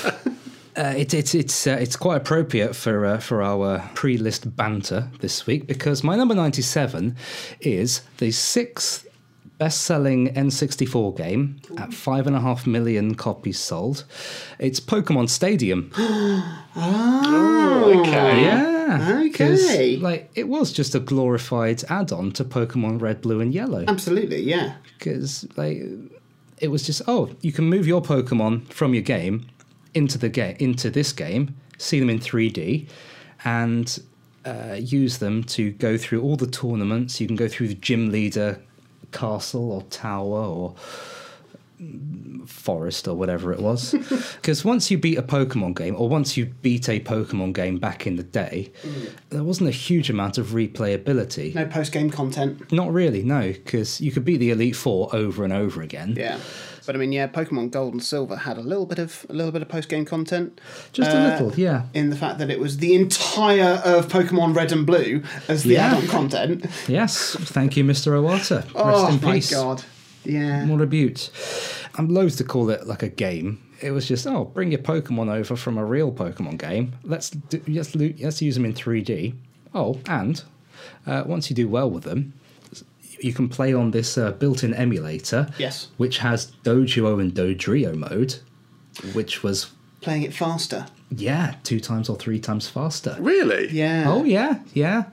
Uh, 0.76 0.92
it, 0.94 1.14
it, 1.14 1.34
it's 1.34 1.66
uh, 1.66 1.70
it's 1.80 1.96
quite 1.96 2.16
appropriate 2.16 2.76
for 2.76 3.06
uh, 3.06 3.18
for 3.18 3.42
our 3.42 3.90
pre-list 3.94 4.54
banter 4.56 5.08
this 5.20 5.46
week 5.46 5.66
because 5.66 6.04
my 6.04 6.14
number 6.14 6.34
97 6.34 7.16
is 7.60 8.02
the 8.18 8.30
sixth 8.30 9.06
best-selling 9.58 10.34
N64 10.34 11.16
game 11.16 11.60
at 11.78 11.94
five 11.94 12.26
and 12.26 12.36
a 12.36 12.40
half 12.40 12.66
million 12.66 13.14
copies 13.14 13.58
sold. 13.58 14.04
It's 14.58 14.80
Pokemon 14.80 15.30
Stadium. 15.30 15.90
okay. 16.76 18.42
Yeah. 18.42 18.75
'Cause, 19.30 19.64
Okay. 19.64 19.96
Like 19.96 20.30
it 20.34 20.48
was 20.48 20.72
just 20.72 20.94
a 20.94 21.00
glorified 21.00 21.82
add-on 21.88 22.32
to 22.32 22.44
Pokemon 22.44 23.00
Red, 23.00 23.20
Blue, 23.20 23.40
and 23.40 23.52
Yellow. 23.54 23.84
Absolutely, 23.88 24.42
yeah. 24.42 24.74
Because 24.98 25.46
like 25.56 25.82
it 26.60 26.68
was 26.68 26.82
just 26.84 27.02
oh, 27.06 27.30
you 27.40 27.52
can 27.52 27.66
move 27.66 27.86
your 27.86 28.00
Pokemon 28.02 28.66
from 28.72 28.94
your 28.94 29.02
game 29.02 29.46
into 29.94 30.18
the 30.18 30.28
game 30.28 30.56
into 30.58 30.90
this 30.90 31.12
game, 31.12 31.54
see 31.78 31.98
them 32.00 32.10
in 32.10 32.18
3D, 32.18 32.86
and 33.44 33.98
uh, 34.44 34.76
use 34.78 35.18
them 35.18 35.42
to 35.42 35.72
go 35.72 35.96
through 35.98 36.22
all 36.22 36.36
the 36.36 36.46
tournaments. 36.46 37.20
You 37.20 37.26
can 37.26 37.36
go 37.36 37.48
through 37.48 37.68
the 37.68 37.74
gym 37.74 38.10
leader 38.12 38.60
castle 39.12 39.72
or 39.72 39.82
tower 39.82 40.44
or 40.44 40.74
forest 42.46 43.06
or 43.08 43.14
whatever 43.14 43.52
it 43.52 43.60
was. 43.60 43.94
Because 44.36 44.64
once 44.64 44.90
you 44.90 44.98
beat 44.98 45.18
a 45.18 45.22
Pokemon 45.22 45.76
game, 45.76 45.96
or 45.98 46.08
once 46.08 46.36
you 46.36 46.46
beat 46.62 46.88
a 46.88 47.00
Pokemon 47.00 47.52
game 47.52 47.78
back 47.78 48.06
in 48.06 48.14
the 48.16 48.22
day, 48.22 48.70
there 49.30 49.42
wasn't 49.42 49.68
a 49.68 49.72
huge 49.72 50.08
amount 50.08 50.38
of 50.38 50.48
replayability. 50.48 51.52
No 51.54 51.66
post 51.66 51.90
game 51.92 52.10
content. 52.10 52.70
Not 52.72 52.92
really, 52.92 53.22
no, 53.24 53.52
because 53.52 54.00
you 54.00 54.12
could 54.12 54.24
beat 54.24 54.36
the 54.38 54.50
Elite 54.50 54.76
Four 54.76 55.14
over 55.14 55.42
and 55.42 55.52
over 55.52 55.82
again. 55.82 56.14
Yeah. 56.16 56.38
But 56.86 56.94
I 56.94 56.98
mean, 56.98 57.10
yeah, 57.10 57.26
Pokemon 57.26 57.72
Gold 57.72 57.94
and 57.94 58.02
Silver 58.02 58.36
had 58.36 58.56
a 58.56 58.60
little 58.60 58.86
bit 58.86 59.00
of 59.00 59.26
a 59.28 59.32
little 59.32 59.50
bit 59.50 59.62
of 59.62 59.68
post 59.68 59.88
game 59.88 60.04
content. 60.04 60.60
Just 60.92 61.10
a 61.10 61.18
Uh, 61.18 61.28
little, 61.30 61.52
yeah. 61.58 61.86
In 61.94 62.10
the 62.10 62.16
fact 62.16 62.38
that 62.38 62.48
it 62.50 62.60
was 62.60 62.76
the 62.76 62.94
entire 62.94 63.82
of 63.84 64.06
Pokemon 64.06 64.54
Red 64.54 64.70
and 64.70 64.86
Blue 64.86 65.22
as 65.48 65.64
the 65.64 65.74
Yeah. 65.74 65.86
add-on 65.88 66.06
content. 66.06 66.66
Yes, 66.86 67.34
thank 67.40 67.76
you, 67.76 67.82
Mr. 67.82 68.12
Iwata. 68.12 68.58
Rest 68.62 68.70
oh 68.76 69.08
in 69.08 69.20
my 69.20 69.32
peace. 69.32 69.50
god. 69.50 69.82
Yeah. 70.26 70.66
What 70.66 70.80
a 70.80 70.86
beaut. 70.86 71.30
I'm 71.94 72.08
loath 72.08 72.36
to 72.38 72.44
call 72.44 72.70
it 72.70 72.86
like 72.86 73.02
a 73.02 73.08
game. 73.08 73.62
It 73.80 73.90
was 73.90 74.08
just, 74.08 74.26
oh, 74.26 74.44
bring 74.44 74.72
your 74.72 74.80
Pokemon 74.80 75.30
over 75.30 75.56
from 75.56 75.76
a 75.78 75.84
real 75.84 76.10
Pokemon 76.10 76.58
game. 76.58 76.94
Let's 77.04 77.30
do, 77.30 77.60
let's, 77.68 77.94
let's 77.94 78.40
use 78.40 78.54
them 78.54 78.64
in 78.64 78.72
3D. 78.72 79.34
Oh, 79.74 80.00
and 80.06 80.42
uh, 81.06 81.24
once 81.26 81.50
you 81.50 81.56
do 81.56 81.68
well 81.68 81.90
with 81.90 82.04
them, 82.04 82.32
you 83.20 83.32
can 83.32 83.48
play 83.48 83.72
on 83.72 83.90
this 83.90 84.16
uh, 84.18 84.32
built-in 84.32 84.74
emulator. 84.74 85.48
Yes. 85.58 85.88
Which 85.96 86.18
has 86.18 86.52
Doduo 86.64 87.20
and 87.20 87.34
Dodrio 87.34 87.94
mode, 87.94 88.36
which 89.14 89.42
was 89.42 89.70
playing 90.00 90.22
it 90.22 90.34
faster. 90.34 90.86
Yeah, 91.10 91.54
two 91.62 91.80
times 91.80 92.08
or 92.08 92.16
three 92.16 92.40
times 92.40 92.68
faster. 92.68 93.16
Really? 93.20 93.68
Yeah. 93.70 94.04
Oh 94.06 94.24
yeah, 94.24 94.60
yeah. 94.74 95.04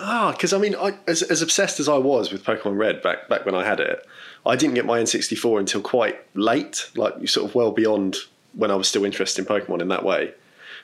Ah, 0.00 0.32
because 0.32 0.52
I 0.52 0.58
mean, 0.58 0.74
I, 0.74 0.94
as, 1.06 1.22
as 1.22 1.42
obsessed 1.42 1.80
as 1.80 1.88
I 1.88 1.96
was 1.96 2.32
with 2.32 2.44
Pokemon 2.44 2.76
Red 2.76 3.02
back 3.02 3.28
back 3.28 3.46
when 3.46 3.54
I 3.54 3.64
had 3.64 3.80
it, 3.80 4.06
I 4.44 4.56
didn't 4.56 4.74
get 4.74 4.84
my 4.84 5.00
N64 5.00 5.60
until 5.60 5.80
quite 5.80 6.18
late, 6.36 6.90
like 6.96 7.28
sort 7.28 7.48
of 7.48 7.54
well 7.54 7.70
beyond 7.70 8.16
when 8.54 8.70
I 8.70 8.74
was 8.74 8.88
still 8.88 9.04
interested 9.04 9.42
in 9.42 9.48
Pokemon 9.48 9.80
in 9.80 9.88
that 9.88 10.04
way. 10.04 10.32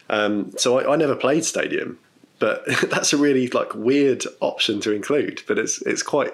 Um, 0.09 0.53
so 0.57 0.79
I, 0.79 0.93
I 0.93 0.97
never 0.97 1.15
played 1.15 1.45
Stadium, 1.45 1.99
but 2.39 2.65
that's 2.91 3.13
a 3.13 3.17
really 3.17 3.49
like 3.49 3.75
weird 3.75 4.25
option 4.41 4.81
to 4.81 4.93
include. 4.93 5.43
But 5.47 5.59
it's 5.59 5.83
it's 5.83 6.03
quite 6.03 6.33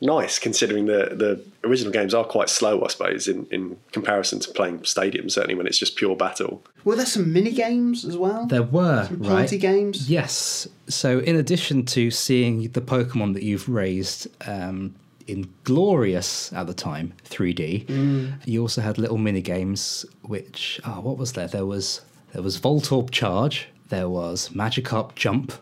nice 0.00 0.38
considering 0.38 0.86
the 0.86 1.10
the 1.14 1.44
original 1.68 1.92
games 1.92 2.14
are 2.14 2.24
quite 2.24 2.48
slow, 2.48 2.84
I 2.84 2.88
suppose, 2.88 3.28
in, 3.28 3.46
in 3.50 3.76
comparison 3.92 4.40
to 4.40 4.50
playing 4.52 4.84
Stadium. 4.84 5.28
Certainly 5.28 5.56
when 5.56 5.66
it's 5.66 5.78
just 5.78 5.96
pure 5.96 6.16
battle. 6.16 6.62
Were 6.84 6.96
there 6.96 7.06
some 7.06 7.32
mini 7.32 7.52
games 7.52 8.04
as 8.04 8.16
well? 8.16 8.46
There 8.46 8.62
were 8.62 9.04
Some 9.06 9.18
right. 9.20 9.28
party 9.28 9.58
games? 9.58 10.08
Yes. 10.08 10.68
So 10.88 11.18
in 11.18 11.36
addition 11.36 11.84
to 11.86 12.10
seeing 12.10 12.70
the 12.72 12.80
Pokemon 12.80 13.34
that 13.34 13.42
you've 13.42 13.68
raised 13.68 14.28
um, 14.48 14.94
in 15.26 15.52
glorious 15.64 16.50
at 16.54 16.66
the 16.66 16.74
time 16.74 17.12
3D, 17.28 18.38
you 18.46 18.62
also 18.62 18.80
had 18.80 18.96
little 18.98 19.18
mini 19.18 19.42
games. 19.42 20.06
Which 20.22 20.80
oh, 20.84 21.00
what 21.00 21.18
was 21.18 21.32
there? 21.32 21.48
There 21.48 21.66
was 21.66 22.00
there 22.32 22.42
was 22.42 22.58
Voltorb 22.58 23.10
Charge. 23.10 23.68
There 23.88 24.08
was 24.08 24.50
Magikarp 24.50 25.14
Jump. 25.14 25.52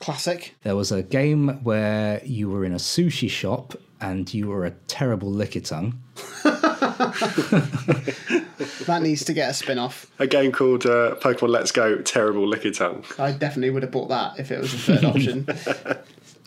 Classic. 0.00 0.54
There 0.62 0.76
was 0.76 0.92
a 0.92 1.02
game 1.02 1.62
where 1.64 2.20
you 2.24 2.48
were 2.50 2.64
in 2.64 2.72
a 2.72 2.76
sushi 2.76 3.30
shop 3.30 3.74
and 4.00 4.32
you 4.32 4.48
were 4.48 4.64
a 4.66 4.72
terrible 4.88 5.30
lickitung. 5.32 5.94
That 8.86 9.02
needs 9.02 9.24
to 9.24 9.32
get 9.32 9.50
a 9.50 9.54
spin 9.54 9.78
off. 9.78 10.06
A 10.18 10.26
game 10.26 10.52
called 10.52 10.86
uh, 10.86 11.16
Pokemon 11.16 11.48
Let's 11.48 11.72
Go 11.72 11.96
Terrible 11.98 12.46
Lickitung. 12.46 13.04
I 13.18 13.32
definitely 13.32 13.70
would 13.70 13.82
have 13.82 13.90
bought 13.90 14.08
that 14.08 14.38
if 14.38 14.50
it 14.50 14.60
was 14.60 14.72
a 14.74 14.78
third 14.78 15.04
option. 15.04 15.46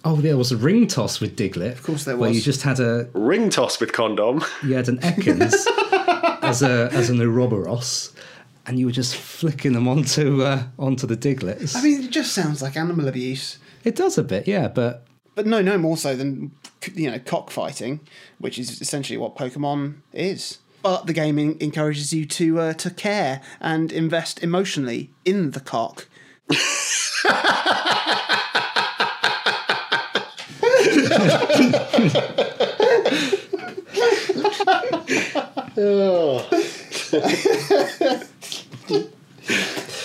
Oh, 0.05 0.15
there 0.15 0.37
was 0.37 0.49
a 0.53 0.55
ring 0.55 0.87
toss 0.87 1.19
with 1.19 1.35
Diglett. 1.35 1.73
Of 1.73 1.83
course 1.83 2.05
there 2.05 2.15
was. 2.15 2.21
Where 2.21 2.31
you 2.31 2.39
just 2.39 2.61
had 2.61 2.79
a 2.79 3.09
Ring 3.11 3.49
toss 3.49 3.81
with 3.81 3.91
condom. 3.91 4.41
you 4.63 4.73
had 4.73 4.87
an 4.87 4.99
Ekans 4.99 5.53
as 6.41 6.61
a 6.61 6.89
as 6.93 7.09
an 7.09 7.19
Ouroboros, 7.19 8.13
and 8.69 8.77
you 8.77 8.85
were 8.85 8.91
just 8.91 9.15
flicking 9.15 9.73
them 9.73 9.87
onto 9.87 10.43
uh, 10.43 10.63
onto 10.77 11.07
the 11.07 11.17
Digletts. 11.17 11.75
I 11.75 11.81
mean, 11.81 12.03
it 12.03 12.11
just 12.11 12.33
sounds 12.33 12.61
like 12.61 12.77
animal 12.77 13.07
abuse. 13.07 13.57
it 13.83 13.95
does 13.95 14.17
a 14.19 14.23
bit, 14.23 14.47
yeah, 14.47 14.67
but 14.67 15.05
But 15.33 15.47
no, 15.47 15.59
no 15.61 15.79
more 15.79 15.97
so 15.97 16.15
than 16.15 16.51
you 16.93 17.09
know 17.09 17.17
cockfighting, 17.17 17.99
which 18.37 18.59
is 18.59 18.79
essentially 18.79 19.17
what 19.17 19.35
Pokemon 19.35 19.95
is. 20.13 20.59
But 20.83 21.07
the 21.07 21.13
game 21.13 21.39
en- 21.39 21.57
encourages 21.59 22.13
you 22.13 22.25
to 22.27 22.59
uh, 22.59 22.73
to 22.73 22.91
care 22.91 23.41
and 23.59 23.91
invest 23.91 24.43
emotionally 24.43 25.09
in 25.25 25.51
the 25.51 25.59
cock. 25.59 26.07
Oh 35.81 36.47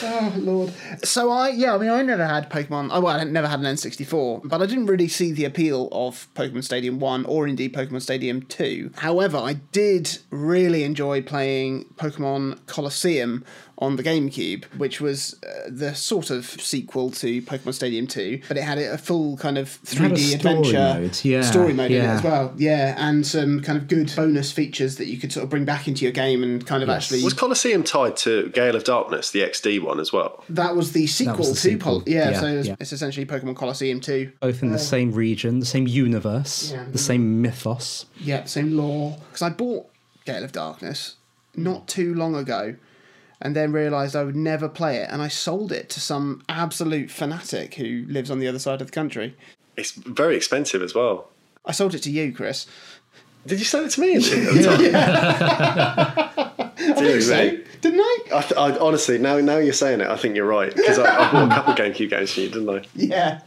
Oh, 0.07 0.35
lord! 0.37 0.73
So 1.03 1.31
I 1.31 1.49
yeah, 1.51 1.75
I 1.75 1.79
mean 1.79 1.89
I 1.89 2.03
never 2.03 2.27
had 2.27 2.51
Pokemon. 2.51 2.91
Oh 2.93 3.01
well, 3.01 3.19
I 3.19 3.25
never 3.25 3.49
had 3.49 3.61
an 3.61 3.67
N 3.67 3.77
sixty 3.77 4.05
four, 4.05 4.43
but 4.45 4.61
I 4.61 4.67
didn't 4.67 4.87
really 4.87 5.09
see 5.09 5.33
the 5.33 5.45
appeal 5.47 5.89
of 5.93 6.29
Pokemon 6.35 6.65
Stadium 6.65 6.99
one 6.99 7.25
or 7.25 7.47
indeed 7.49 7.73
Pokemon 7.73 8.03
Stadium 8.03 8.43
two. 8.43 8.91
However, 8.97 9.39
I 9.39 9.55
did 9.73 10.19
really 10.31 10.85
enjoy 10.85 11.23
playing 11.23 11.87
Pokemon 11.97 12.67
Colosseum 12.67 13.45
on 13.79 13.97
the 13.97 14.03
GameCube, 14.05 14.65
which 14.77 15.01
was 15.01 15.35
uh, 15.43 15.69
the 15.69 15.95
sort 15.95 16.31
of 16.31 16.45
sequel 16.47 17.11
to 17.11 17.43
Pokemon 17.43 17.75
Stadium 17.75 18.07
two, 18.07 18.41
but 18.47 18.57
it 18.57 18.63
had 18.63 18.79
a 18.79 18.97
full 18.97 19.37
kind 19.37 19.59
of 19.59 19.69
3D 19.85 20.17
story 20.17 20.33
adventure 20.35 21.01
mode, 21.01 21.25
yeah, 21.25 21.41
story 21.43 21.73
mode 21.73 21.91
in 21.91 22.03
it 22.05 22.07
as 22.07 22.23
well. 22.23 22.55
Yeah, 22.57 22.95
and 22.97 23.27
some 23.27 23.61
kind 23.63 23.77
of 23.77 23.89
good 23.89 24.13
bonus 24.15 24.53
features 24.53 24.97
that 24.97 25.07
you 25.07 25.19
could 25.19 25.33
sort 25.33 25.43
of 25.45 25.51
bring 25.51 25.65
back 25.65 25.89
into 25.89 26.05
your 26.05 26.13
game 26.13 26.43
and 26.45 26.65
kind 26.65 26.83
of 26.85 26.89
actually 26.89 27.25
Was 27.25 27.35
Colosseum 27.35 27.83
tied 27.83 28.17
to 28.19 28.49
Gale 28.51 28.77
of 28.77 28.85
Darkness, 28.85 29.33
the 29.33 29.41
XD 29.41 29.83
one 29.83 29.99
as 29.99 30.13
well? 30.13 30.45
That 30.49 30.77
was 30.77 30.93
the 30.93 31.07
sequel 31.09 31.39
was 31.39 31.49
the 31.49 31.55
to 31.55 31.61
sequel. 31.61 32.01
Pol- 32.01 32.03
yeah, 32.07 32.31
Yeah, 32.31 32.41
so 32.41 32.47
it's, 32.47 32.69
yeah. 32.69 32.77
it's 32.79 32.93
essentially 32.93 33.27
Pokemon 33.27 33.57
Colosseum 33.57 34.01
2. 34.01 34.33
both 34.41 34.63
in 34.63 34.71
the 34.71 34.79
same 34.79 35.13
region, 35.13 35.59
the 35.59 35.67
same 35.67 35.87
universe, 35.89 36.71
Yeah. 36.73 36.85
the 36.93 36.99
same 36.99 37.43
mythos. 37.43 38.07
Yeah, 38.21 38.45
same 38.45 38.77
lore. 38.77 39.17
Because 39.29 39.43
I 39.43 39.49
bought 39.51 39.87
Gale 40.25 40.45
of 40.45 40.53
Darkness 40.53 41.17
not 41.57 41.89
too 41.89 42.15
long 42.15 42.35
ago 42.35 42.77
and 43.41 43.55
then 43.57 43.73
realised 43.73 44.15
I 44.17 44.25
would 44.25 44.37
never 44.37 44.69
play 44.69 44.97
it 44.99 45.09
and 45.11 45.21
I 45.23 45.29
sold 45.29 45.73
it 45.73 45.89
to 45.91 46.01
some 46.01 46.43
absolute 46.49 47.11
fanatic 47.11 47.75
who 47.75 48.05
lives 48.09 48.31
on 48.31 48.39
the 48.39 48.49
other 48.49 48.59
side 48.59 48.81
of 48.81 48.89
the 48.89 48.93
country. 48.93 49.37
It's 49.77 49.93
very 49.93 50.37
expensive 50.37 50.83
as 50.83 50.95
well. 50.95 51.29
I 51.67 51.73
sold 51.73 51.95
it 51.95 52.03
to 52.05 52.11
you, 52.11 52.33
Chris. 52.33 52.67
Did 53.47 53.59
you 53.59 53.65
sell 53.65 53.85
it 53.85 53.91
to 53.91 54.01
me? 54.01 54.17
At 54.17 54.23
the 54.23 54.53
time? 56.77 56.97
Dear 56.99 57.21
So, 57.21 57.37
me. 57.37 57.63
didn't 57.81 58.01
I? 58.01 58.19
I, 58.35 58.41
th- 58.43 58.57
I 58.57 58.77
honestly 58.79 59.19
now 59.19 59.39
now 59.39 59.59
you're 59.59 59.73
saying 59.73 60.01
it, 60.01 60.07
I 60.07 60.17
think 60.17 60.35
you're 60.37 60.47
right 60.47 60.75
because 60.75 60.99
I, 60.99 61.05
I 61.29 61.33
bought 61.33 61.51
a 61.53 61.55
couple 61.55 61.73
of 61.73 61.79
GameCube 61.79 62.11
games 62.11 62.33
from 62.33 62.43
you, 62.45 62.49
didn't 62.51 62.71
I? 62.71 62.83
Yeah. 62.95 63.41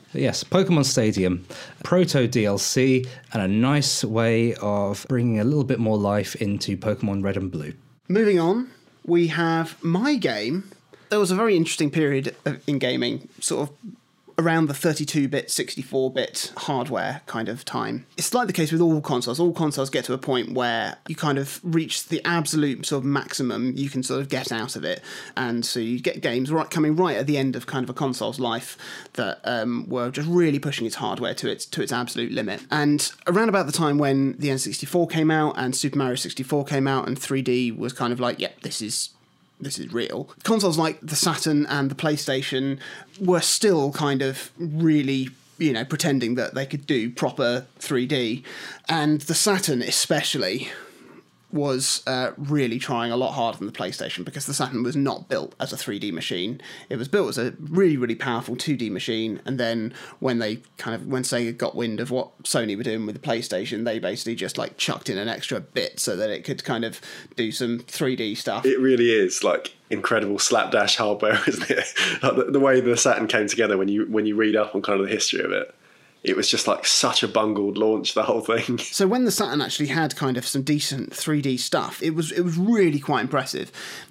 Yes, 0.14 0.42
Pokemon 0.42 0.86
Stadium, 0.86 1.44
proto 1.84 2.26
DLC, 2.26 3.06
and 3.34 3.42
a 3.42 3.46
nice 3.46 4.02
way 4.02 4.54
of 4.54 5.04
bringing 5.08 5.38
a 5.38 5.44
little 5.44 5.64
bit 5.64 5.78
more 5.78 5.98
life 5.98 6.34
into 6.36 6.78
Pokemon 6.78 7.22
Red 7.22 7.36
and 7.36 7.50
Blue. 7.52 7.74
Moving 8.08 8.38
on, 8.40 8.70
we 9.04 9.26
have 9.28 9.82
my 9.84 10.16
game. 10.16 10.70
There 11.10 11.18
was 11.18 11.30
a 11.30 11.34
very 11.34 11.56
interesting 11.56 11.90
period 11.90 12.34
in 12.66 12.78
gaming, 12.78 13.28
sort 13.40 13.68
of 13.68 13.76
around 14.38 14.66
the 14.66 14.74
32-bit, 14.74 15.48
64-bit 15.48 16.52
hardware 16.56 17.22
kind 17.26 17.48
of 17.48 17.64
time. 17.64 18.06
It's 18.16 18.32
like 18.32 18.46
the 18.46 18.52
case 18.52 18.70
with 18.70 18.80
all 18.80 19.00
consoles. 19.00 19.40
All 19.40 19.52
consoles 19.52 19.90
get 19.90 20.04
to 20.04 20.12
a 20.12 20.18
point 20.18 20.52
where 20.52 20.96
you 21.08 21.16
kind 21.16 21.38
of 21.38 21.60
reach 21.62 22.06
the 22.08 22.24
absolute 22.24 22.86
sort 22.86 23.02
of 23.02 23.04
maximum 23.04 23.76
you 23.76 23.90
can 23.90 24.02
sort 24.02 24.20
of 24.20 24.28
get 24.28 24.52
out 24.52 24.76
of 24.76 24.84
it, 24.84 25.02
and 25.36 25.64
so 25.64 25.80
you 25.80 26.00
get 26.00 26.20
games 26.20 26.50
right 26.50 26.70
coming 26.70 26.94
right 26.96 27.16
at 27.16 27.26
the 27.26 27.36
end 27.36 27.56
of 27.56 27.66
kind 27.66 27.84
of 27.84 27.90
a 27.90 27.94
console's 27.94 28.38
life 28.38 28.76
that 29.14 29.40
um, 29.44 29.88
were 29.88 30.10
just 30.10 30.28
really 30.28 30.58
pushing 30.58 30.86
its 30.86 30.96
hardware 30.96 31.34
to 31.34 31.50
its 31.50 31.66
to 31.66 31.82
its 31.82 31.92
absolute 31.92 32.32
limit. 32.32 32.64
And 32.70 33.10
around 33.26 33.48
about 33.48 33.66
the 33.66 33.72
time 33.72 33.98
when 33.98 34.36
the 34.38 34.48
N64 34.48 35.10
came 35.10 35.30
out 35.30 35.54
and 35.56 35.74
Super 35.74 35.98
Mario 35.98 36.14
64 36.14 36.64
came 36.64 36.86
out 36.86 37.06
and 37.08 37.18
3D 37.18 37.76
was 37.76 37.92
kind 37.92 38.12
of 38.12 38.20
like, 38.20 38.38
yep, 38.38 38.60
this 38.60 38.80
is 38.80 39.10
this 39.60 39.78
is 39.78 39.92
real. 39.92 40.30
Consoles 40.44 40.78
like 40.78 41.00
the 41.00 41.16
Saturn 41.16 41.66
and 41.66 41.90
the 41.90 41.94
PlayStation 41.94 42.78
were 43.20 43.40
still 43.40 43.92
kind 43.92 44.22
of 44.22 44.50
really, 44.58 45.30
you 45.58 45.72
know, 45.72 45.84
pretending 45.84 46.36
that 46.36 46.54
they 46.54 46.66
could 46.66 46.86
do 46.86 47.10
proper 47.10 47.66
3D. 47.80 48.44
And 48.88 49.20
the 49.22 49.34
Saturn, 49.34 49.82
especially, 49.82 50.68
was 51.50 52.02
uh, 52.06 52.32
really 52.36 52.78
trying 52.78 53.10
a 53.10 53.16
lot 53.16 53.32
harder 53.32 53.58
than 53.58 53.66
the 53.66 53.72
PlayStation 53.72 54.24
because 54.24 54.46
the 54.46 54.54
Saturn 54.54 54.82
was 54.82 54.96
not 54.96 55.28
built 55.28 55.54
as 55.58 55.72
a 55.72 55.76
3D 55.76 56.12
machine. 56.12 56.60
It 56.90 56.96
was 56.96 57.08
built 57.08 57.30
as 57.30 57.38
a 57.38 57.54
really, 57.58 57.96
really 57.96 58.14
powerful 58.14 58.54
2D 58.54 58.90
machine. 58.90 59.40
And 59.46 59.58
then 59.58 59.94
when 60.18 60.38
they 60.38 60.56
kind 60.76 60.94
of, 60.94 61.06
when 61.06 61.22
Sega 61.22 61.56
got 61.56 61.74
wind 61.74 62.00
of 62.00 62.10
what 62.10 62.42
Sony 62.42 62.76
were 62.76 62.82
doing 62.82 63.06
with 63.06 63.20
the 63.20 63.26
PlayStation, 63.26 63.84
they 63.84 63.98
basically 63.98 64.34
just 64.34 64.58
like 64.58 64.76
chucked 64.76 65.08
in 65.08 65.16
an 65.16 65.28
extra 65.28 65.60
bit 65.60 65.98
so 66.00 66.16
that 66.16 66.30
it 66.30 66.44
could 66.44 66.64
kind 66.64 66.84
of 66.84 67.00
do 67.36 67.50
some 67.50 67.80
3D 67.80 68.36
stuff. 68.36 68.66
It 68.66 68.78
really 68.78 69.10
is 69.10 69.42
like 69.42 69.74
incredible 69.90 70.38
slapdash 70.38 70.96
hardware, 70.96 71.40
isn't 71.48 71.70
it? 71.70 71.94
like 72.22 72.36
the, 72.36 72.44
the 72.52 72.60
way 72.60 72.80
the 72.80 72.96
Saturn 72.96 73.26
came 73.26 73.48
together 73.48 73.78
when 73.78 73.88
you 73.88 74.06
when 74.06 74.26
you 74.26 74.36
read 74.36 74.56
up 74.56 74.74
on 74.74 74.82
kind 74.82 75.00
of 75.00 75.06
the 75.06 75.12
history 75.12 75.42
of 75.42 75.52
it, 75.52 75.74
it 76.28 76.36
was 76.36 76.48
just 76.48 76.66
like 76.66 76.86
such 76.86 77.22
a 77.22 77.28
bungled 77.28 77.78
launch. 77.78 78.14
The 78.14 78.24
whole 78.24 78.40
thing. 78.40 78.78
So 78.98 79.06
when 79.06 79.24
the 79.24 79.30
Saturn 79.30 79.60
actually 79.60 79.88
had 79.88 80.16
kind 80.16 80.36
of 80.36 80.46
some 80.46 80.62
decent 80.62 81.10
3D 81.10 81.58
stuff, 81.60 82.02
it 82.02 82.10
was 82.10 82.32
it 82.32 82.42
was 82.42 82.56
really 82.56 82.98
quite 82.98 83.20
impressive. 83.20 83.70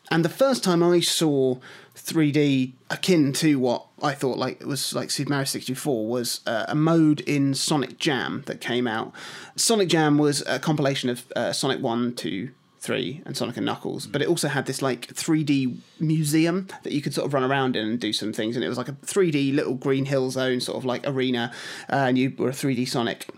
And 0.09 0.23
the 0.23 0.29
first 0.29 0.63
time 0.63 0.81
I 0.81 1.01
saw 1.01 1.57
3D 1.95 2.71
akin 2.89 3.33
to 3.33 3.59
what 3.59 3.85
I 4.01 4.13
thought 4.13 4.37
like 4.37 4.61
it 4.61 4.67
was 4.67 4.93
like 4.93 5.11
Super 5.11 5.31
Mario 5.31 5.45
64 5.45 6.07
was 6.07 6.41
uh, 6.45 6.65
a 6.67 6.75
mode 6.75 7.21
in 7.21 7.53
Sonic 7.53 7.97
Jam 7.97 8.43
that 8.45 8.61
came 8.61 8.87
out. 8.87 9.11
Sonic 9.55 9.89
Jam 9.89 10.17
was 10.17 10.41
a 10.47 10.59
compilation 10.59 11.09
of 11.09 11.25
uh, 11.35 11.51
Sonic 11.51 11.81
1, 11.81 12.15
2, 12.15 12.49
3 12.87 13.21
and 13.25 13.35
Sonic 13.35 13.57
and 13.57 13.65
Knuckles, 13.65 14.07
but 14.07 14.21
it 14.21 14.29
also 14.29 14.47
had 14.47 14.65
this 14.65 14.81
like 14.81 15.07
3D 15.07 15.77
museum 15.99 16.67
that 16.83 16.93
you 16.93 17.01
could 17.01 17.13
sort 17.13 17.27
of 17.27 17.33
run 17.33 17.43
around 17.43 17.75
in 17.75 17.85
and 17.85 17.99
do 17.99 18.13
some 18.13 18.31
things. 18.31 18.55
And 18.55 18.63
it 18.63 18.69
was 18.69 18.77
like 18.77 18.87
a 18.87 18.93
3D 18.93 19.53
little 19.53 19.73
Green 19.73 20.05
Hill 20.05 20.31
Zone 20.31 20.61
sort 20.61 20.77
of 20.77 20.85
like 20.85 21.05
arena, 21.05 21.51
uh, 21.91 22.05
and 22.07 22.17
you 22.17 22.33
were 22.37 22.47
a 22.47 22.53
3D 22.53 22.87
Sonic, 22.87 23.29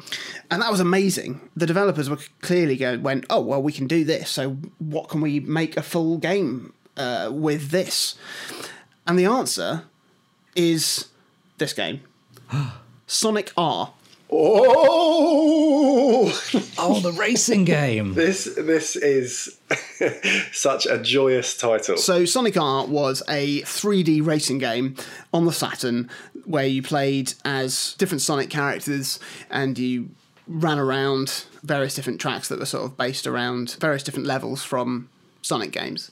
and 0.52 0.62
that 0.62 0.70
was 0.70 0.80
amazing. 0.80 1.42
The 1.56 1.66
developers 1.66 2.12
were 2.12 2.20
clearly 2.42 2.78
going, 2.78 3.02
went, 3.02 3.26
oh 3.32 3.42
well, 3.42 3.62
we 3.62 3.72
can 3.72 3.88
do 3.88 4.04
this. 4.04 4.30
So 4.30 4.52
what 4.78 5.10
can 5.10 5.20
we 5.20 5.40
make 5.40 5.76
a 5.76 5.82
full 5.82 6.20
game 6.20 6.74
uh, 6.96 7.32
with 7.34 7.72
this? 7.72 8.16
And 9.08 9.18
the 9.18 9.26
answer 9.26 9.86
is 10.56 11.10
this 11.58 11.74
game, 11.74 12.02
Sonic 13.08 13.52
R. 13.58 13.94
Oh, 14.32 16.26
Oh, 16.78 17.00
the 17.02 17.12
racing 17.12 17.66
game. 17.66 18.14
this 18.14 18.46
this 18.56 18.96
is 18.96 19.58
such 20.52 20.86
a 20.86 20.98
joyous 20.98 21.56
title. 21.58 21.98
So 21.98 22.26
Sonic 22.26 22.56
R 22.58 22.86
was 22.86 23.22
a 23.28 23.62
3D 23.62 24.26
racing 24.26 24.60
game 24.60 24.96
on 25.34 25.46
the 25.46 25.52
Saturn 25.52 26.10
where 26.46 26.66
you 26.66 26.82
played 26.82 27.34
as 27.46 27.96
different 27.98 28.22
Sonic 28.22 28.50
characters 28.50 29.20
and 29.50 29.78
you 29.78 30.10
ran 30.48 30.80
around 30.80 31.46
various 31.64 31.94
different 31.96 32.20
tracks 32.22 32.48
that 32.50 32.60
were 32.60 32.66
sort 32.66 32.86
of 32.86 32.98
based 32.98 33.28
around 33.28 33.76
various 33.80 34.04
different 34.04 34.26
levels 34.26 34.64
from 34.64 35.10
Sonic 35.42 35.72
games. 35.72 36.12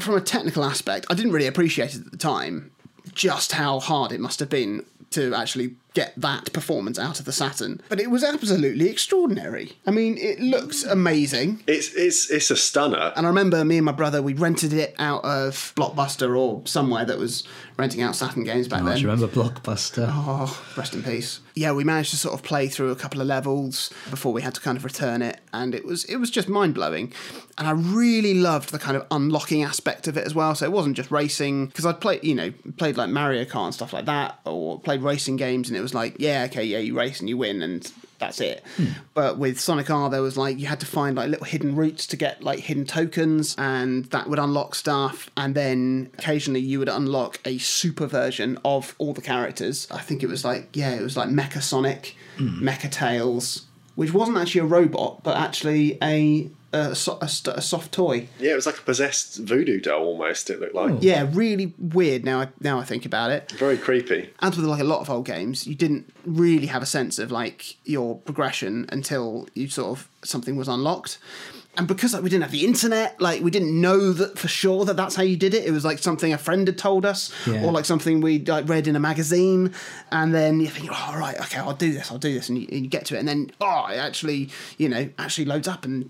From 0.00 0.14
a 0.16 0.20
technical 0.20 0.64
aspect, 0.64 1.06
I 1.08 1.14
didn't 1.14 1.32
really 1.32 1.46
appreciate 1.46 1.94
it 1.94 2.00
at 2.06 2.10
the 2.10 2.16
time 2.18 2.70
just 3.12 3.52
how 3.52 3.78
hard 3.80 4.12
it 4.12 4.20
must 4.20 4.40
have 4.40 4.48
been 4.50 4.84
to 5.10 5.34
actually 5.34 5.74
get 5.94 6.12
that 6.16 6.52
performance 6.52 6.98
out 6.98 7.18
of 7.20 7.24
the 7.24 7.32
Saturn. 7.32 7.80
But 7.88 8.00
it 8.00 8.10
was 8.10 8.22
absolutely 8.24 8.88
extraordinary. 8.88 9.72
I 9.86 9.90
mean, 9.90 10.18
it 10.18 10.40
looks 10.40 10.82
amazing. 10.84 11.62
It's 11.66 11.92
it's 11.94 12.30
it's 12.30 12.50
a 12.50 12.56
stunner. 12.56 13.12
And 13.16 13.26
I 13.26 13.28
remember 13.28 13.64
me 13.64 13.76
and 13.78 13.84
my 13.86 13.92
brother, 13.92 14.20
we 14.22 14.34
rented 14.34 14.72
it 14.72 14.94
out 14.98 15.24
of 15.24 15.72
Blockbuster 15.76 16.36
or 16.38 16.62
somewhere 16.66 17.04
that 17.04 17.18
was 17.18 17.44
renting 17.76 18.02
out 18.02 18.14
Saturn 18.16 18.44
games 18.44 18.68
back 18.68 18.82
Oh, 18.82 18.86
then. 18.86 18.96
do 18.96 19.02
you 19.02 19.08
remember 19.10 19.32
Blockbuster? 19.32 20.06
Oh, 20.10 20.62
rest 20.76 20.94
in 20.94 21.02
peace. 21.02 21.40
Yeah, 21.54 21.72
we 21.72 21.84
managed 21.84 22.10
to 22.10 22.16
sort 22.16 22.34
of 22.34 22.42
play 22.42 22.68
through 22.68 22.90
a 22.90 22.96
couple 22.96 23.20
of 23.20 23.26
levels 23.26 23.90
before 24.10 24.32
we 24.32 24.42
had 24.42 24.54
to 24.54 24.60
kind 24.60 24.76
of 24.76 24.84
return 24.84 25.22
it, 25.22 25.40
and 25.52 25.74
it 25.74 25.84
was 25.84 26.04
it 26.06 26.16
was 26.16 26.30
just 26.30 26.48
mind 26.48 26.74
blowing. 26.74 27.12
And 27.56 27.68
I 27.68 27.70
really 27.70 28.34
loved 28.34 28.72
the 28.72 28.80
kind 28.80 28.96
of 28.96 29.06
unlocking 29.12 29.62
aspect 29.62 30.08
of 30.08 30.16
it 30.16 30.26
as 30.26 30.34
well. 30.34 30.56
So 30.56 30.64
it 30.64 30.72
wasn't 30.72 30.96
just 30.96 31.12
racing 31.12 31.66
because 31.66 31.86
I'd 31.86 32.00
played, 32.00 32.24
you 32.24 32.34
know, 32.34 32.52
played 32.76 32.96
like 32.96 33.10
Mario 33.10 33.44
Kart 33.44 33.66
and 33.66 33.74
stuff 33.74 33.92
like 33.92 34.06
that, 34.06 34.40
or 34.44 34.80
played 34.80 35.02
racing 35.02 35.36
games, 35.36 35.68
and 35.68 35.76
it 35.76 35.80
was 35.84 35.94
like, 35.94 36.16
yeah, 36.18 36.46
okay, 36.50 36.64
yeah, 36.64 36.78
you 36.78 36.96
race 36.96 37.20
and 37.20 37.28
you 37.28 37.36
win, 37.36 37.62
and 37.62 37.90
that's 38.18 38.40
it. 38.40 38.64
Hmm. 38.76 38.86
But 39.12 39.38
with 39.38 39.60
Sonic 39.60 39.90
R, 39.90 40.10
there 40.10 40.22
was 40.22 40.36
like 40.36 40.58
you 40.58 40.66
had 40.66 40.80
to 40.80 40.86
find 40.86 41.16
like 41.16 41.28
little 41.28 41.46
hidden 41.46 41.76
routes 41.76 42.06
to 42.08 42.16
get 42.16 42.42
like 42.42 42.60
hidden 42.60 42.86
tokens, 42.86 43.54
and 43.58 44.06
that 44.06 44.28
would 44.28 44.38
unlock 44.38 44.74
stuff. 44.74 45.30
And 45.36 45.54
then 45.54 46.10
occasionally 46.18 46.60
you 46.60 46.78
would 46.78 46.88
unlock 46.88 47.40
a 47.44 47.58
super 47.58 48.06
version 48.06 48.58
of 48.64 48.94
all 48.98 49.12
the 49.12 49.22
characters. 49.22 49.86
I 49.90 50.00
think 50.00 50.22
it 50.22 50.28
was 50.28 50.44
like 50.44 50.68
yeah, 50.74 50.94
it 50.94 51.02
was 51.02 51.16
like 51.16 51.28
Mecha 51.28 51.62
Sonic, 51.62 52.16
hmm. 52.36 52.66
Mecha 52.66 52.90
Tails, 52.90 53.66
which 53.94 54.12
wasn't 54.12 54.38
actually 54.38 54.62
a 54.62 54.66
robot, 54.66 55.22
but 55.22 55.36
actually 55.36 55.98
a 56.02 56.50
a, 56.74 56.94
so- 56.94 57.18
a, 57.20 57.24
a 57.56 57.60
soft 57.62 57.92
toy. 57.92 58.28
Yeah, 58.38 58.52
it 58.52 58.56
was 58.56 58.66
like 58.66 58.78
a 58.78 58.82
possessed 58.82 59.38
voodoo 59.38 59.80
doll 59.80 60.04
almost. 60.04 60.50
It 60.50 60.60
looked 60.60 60.74
like 60.74 60.94
Yeah, 61.00 61.28
really 61.32 61.72
weird. 61.78 62.24
Now 62.24 62.40
I 62.40 62.48
now 62.60 62.78
I 62.78 62.84
think 62.84 63.04
about 63.06 63.30
it. 63.30 63.52
very 63.52 63.76
creepy. 63.76 64.30
as 64.40 64.56
with 64.56 64.66
like 64.66 64.80
a 64.80 64.84
lot 64.84 65.00
of 65.00 65.08
old 65.10 65.26
games, 65.26 65.66
you 65.66 65.74
didn't 65.74 66.12
really 66.26 66.66
have 66.66 66.82
a 66.82 66.86
sense 66.86 67.18
of 67.18 67.30
like 67.30 67.76
your 67.84 68.16
progression 68.18 68.86
until 68.90 69.48
you 69.54 69.68
sort 69.68 69.98
of 69.98 70.08
something 70.24 70.56
was 70.56 70.68
unlocked. 70.68 71.18
And 71.76 71.88
because 71.88 72.14
like 72.14 72.22
we 72.22 72.30
didn't 72.30 72.42
have 72.42 72.52
the 72.52 72.64
internet, 72.64 73.20
like 73.20 73.42
we 73.42 73.50
didn't 73.50 73.78
know 73.80 74.12
that 74.12 74.38
for 74.38 74.46
sure 74.48 74.84
that 74.84 74.96
that's 74.96 75.16
how 75.16 75.22
you 75.22 75.36
did 75.36 75.54
it. 75.54 75.64
It 75.64 75.72
was 75.72 75.84
like 75.84 75.98
something 75.98 76.32
a 76.32 76.38
friend 76.38 76.66
had 76.68 76.78
told 76.78 77.04
us, 77.04 77.32
Yeah. 77.46 77.64
or 77.64 77.72
like 77.72 77.84
something 77.84 78.20
we 78.20 78.38
like 78.44 78.68
read 78.68 78.86
in 78.86 78.94
a 78.94 79.00
magazine. 79.00 79.72
And 80.12 80.32
then 80.32 80.60
you 80.60 80.68
think, 80.68 80.90
oh 80.92 81.16
right, 81.18 81.36
okay, 81.40 81.58
I'll 81.58 81.74
do 81.74 81.92
this, 81.92 82.10
I'll 82.12 82.18
do 82.18 82.32
this, 82.32 82.48
and 82.48 82.58
you, 82.58 82.68
and 82.70 82.84
you 82.84 82.88
get 82.88 83.06
to 83.06 83.16
it, 83.16 83.18
and 83.18 83.26
then 83.28 83.50
oh, 83.60 83.86
it 83.90 83.96
actually, 83.96 84.50
you 84.78 84.88
know, 84.88 85.08
actually 85.18 85.46
loads 85.46 85.66
up 85.66 85.84
and 85.84 86.08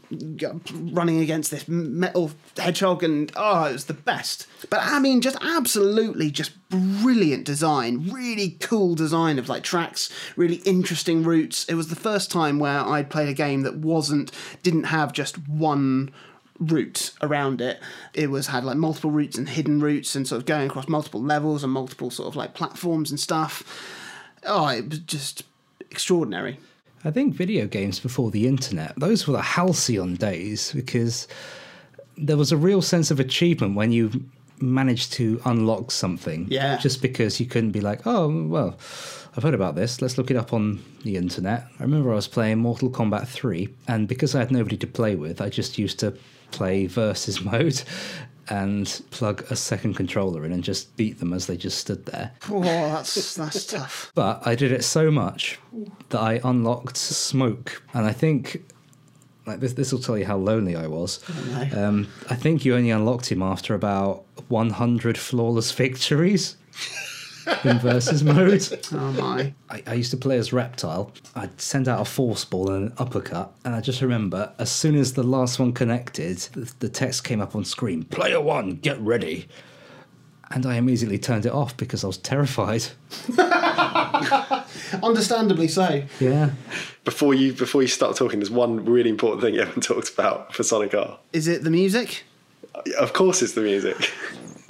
running 0.92 1.20
against 1.20 1.50
this 1.50 1.66
metal 1.66 2.30
hedgehog, 2.58 3.02
and 3.02 3.32
oh, 3.36 3.64
it 3.64 3.72
was 3.72 3.86
the 3.86 3.94
best. 3.94 4.46
But 4.70 4.80
I 4.82 4.98
mean, 4.98 5.20
just 5.22 5.38
absolutely, 5.40 6.30
just 6.30 6.52
brilliant 6.68 7.44
design, 7.44 8.10
really 8.10 8.56
cool 8.60 8.94
design 8.94 9.38
of 9.38 9.48
like 9.48 9.62
tracks, 9.62 10.10
really 10.36 10.56
interesting 10.56 11.22
routes. 11.22 11.64
It 11.66 11.74
was 11.74 11.88
the 11.88 11.96
first 11.96 12.30
time 12.30 12.58
where 12.58 12.80
I'd 12.80 13.08
played 13.10 13.28
a 13.28 13.34
game 13.34 13.62
that 13.62 13.76
wasn't 13.76 14.30
didn't 14.62 14.84
have 14.84 15.12
just 15.12 15.36
one 15.58 16.12
route 16.58 17.12
around 17.20 17.60
it. 17.60 17.80
It 18.12 18.30
was 18.30 18.48
had 18.48 18.64
like 18.64 18.76
multiple 18.76 19.10
routes 19.10 19.36
and 19.36 19.48
hidden 19.48 19.80
routes 19.80 20.14
and 20.14 20.26
sort 20.26 20.40
of 20.40 20.46
going 20.46 20.68
across 20.68 20.88
multiple 20.88 21.22
levels 21.22 21.64
and 21.64 21.72
multiple 21.72 22.10
sort 22.10 22.28
of 22.28 22.36
like 22.36 22.54
platforms 22.54 23.10
and 23.10 23.18
stuff. 23.18 23.62
Oh, 24.44 24.68
it 24.68 24.88
was 24.88 24.98
just 25.00 25.44
extraordinary. 25.90 26.58
I 27.04 27.10
think 27.10 27.34
video 27.34 27.66
games 27.66 28.00
before 28.00 28.30
the 28.30 28.46
internet, 28.46 28.94
those 28.96 29.26
were 29.26 29.32
the 29.32 29.42
halcyon 29.42 30.14
days 30.14 30.72
because 30.72 31.28
there 32.16 32.36
was 32.36 32.52
a 32.52 32.56
real 32.56 32.80
sense 32.80 33.10
of 33.10 33.20
achievement 33.20 33.74
when 33.74 33.92
you 33.92 34.24
managed 34.72 35.12
to 35.14 35.40
unlock 35.44 35.90
something. 35.90 36.46
Yeah. 36.50 36.76
Just 36.78 37.02
because 37.02 37.40
you 37.40 37.46
couldn't 37.46 37.72
be 37.72 37.80
like, 37.80 38.06
oh, 38.06 38.46
well, 38.46 38.78
I've 39.36 39.42
heard 39.42 39.54
about 39.54 39.74
this. 39.74 40.00
Let's 40.00 40.16
look 40.16 40.30
it 40.30 40.36
up 40.36 40.52
on 40.52 40.82
the 41.02 41.16
internet. 41.16 41.66
I 41.78 41.82
remember 41.82 42.12
I 42.12 42.16
was 42.16 42.28
playing 42.28 42.58
Mortal 42.58 42.90
Kombat 42.90 43.26
3, 43.26 43.68
and 43.88 44.06
because 44.06 44.34
I 44.34 44.40
had 44.40 44.50
nobody 44.50 44.76
to 44.76 44.86
play 44.86 45.16
with, 45.16 45.40
I 45.40 45.48
just 45.48 45.78
used 45.78 45.98
to 46.00 46.16
play 46.50 46.86
versus 46.86 47.44
mode 47.44 47.82
and 48.48 49.02
plug 49.10 49.44
a 49.50 49.56
second 49.56 49.94
controller 49.94 50.44
in 50.44 50.52
and 50.52 50.62
just 50.62 50.94
beat 50.96 51.18
them 51.18 51.32
as 51.32 51.46
they 51.46 51.56
just 51.56 51.78
stood 51.78 52.04
there. 52.06 52.32
Oh, 52.50 52.60
that's 52.60 53.34
that's 53.34 53.66
tough. 53.66 54.12
But 54.14 54.46
I 54.46 54.54
did 54.54 54.70
it 54.70 54.84
so 54.84 55.10
much 55.10 55.58
that 56.10 56.20
I 56.20 56.40
unlocked 56.44 56.96
smoke, 56.96 57.82
and 57.94 58.06
I 58.06 58.12
think 58.12 58.64
like 59.46 59.60
this. 59.60 59.74
This 59.74 59.92
will 59.92 60.00
tell 60.00 60.16
you 60.18 60.24
how 60.26 60.36
lonely 60.36 60.76
I 60.76 60.86
was. 60.86 61.20
no. 61.48 61.88
Um, 61.88 62.08
I 62.30 62.34
think 62.34 62.64
you 62.64 62.74
only 62.74 62.90
unlocked 62.90 63.30
him 63.30 63.42
after 63.42 63.74
about 63.74 64.24
100 64.48 65.18
flawless 65.18 65.70
victories 65.72 66.56
in 67.64 67.78
versus 67.78 68.22
mode. 68.24 68.66
Oh 68.92 69.12
my. 69.12 69.52
I, 69.68 69.82
I 69.86 69.94
used 69.94 70.10
to 70.12 70.16
play 70.16 70.38
as 70.38 70.52
Reptile. 70.52 71.12
I'd 71.34 71.60
send 71.60 71.88
out 71.88 72.00
a 72.00 72.04
force 72.04 72.44
ball 72.44 72.70
and 72.72 72.90
an 72.90 72.94
uppercut, 72.98 73.52
and 73.64 73.74
I 73.74 73.80
just 73.80 74.00
remember 74.00 74.52
as 74.58 74.70
soon 74.70 74.96
as 74.96 75.12
the 75.12 75.22
last 75.22 75.58
one 75.58 75.72
connected, 75.72 76.38
the, 76.52 76.72
the 76.78 76.88
text 76.88 77.24
came 77.24 77.40
up 77.40 77.54
on 77.54 77.64
screen: 77.64 78.04
"Player 78.04 78.40
one, 78.40 78.76
get 78.76 78.98
ready." 79.00 79.48
And 80.50 80.66
I 80.66 80.76
immediately 80.76 81.18
turned 81.18 81.46
it 81.46 81.52
off 81.52 81.76
because 81.76 82.04
I 82.04 82.06
was 82.06 82.18
terrified. 82.18 82.84
Understandably 85.02 85.68
so. 85.68 86.02
Yeah. 86.20 86.50
Before 87.04 87.34
you 87.34 87.52
before 87.52 87.82
you 87.82 87.88
start 87.88 88.16
talking, 88.16 88.40
there's 88.40 88.50
one 88.50 88.84
really 88.84 89.10
important 89.10 89.42
thing 89.42 89.54
you 89.54 89.60
haven't 89.60 89.82
talked 89.92 90.12
about 90.12 90.54
for 90.54 90.62
Sonic 90.62 90.94
R. 90.94 91.18
Is 91.32 91.48
it 91.48 91.64
the 91.64 91.70
music? 91.70 92.24
Uh, 92.74 92.82
of 92.98 93.12
course, 93.12 93.42
it's 93.42 93.52
the 93.52 93.62
music. 93.62 94.12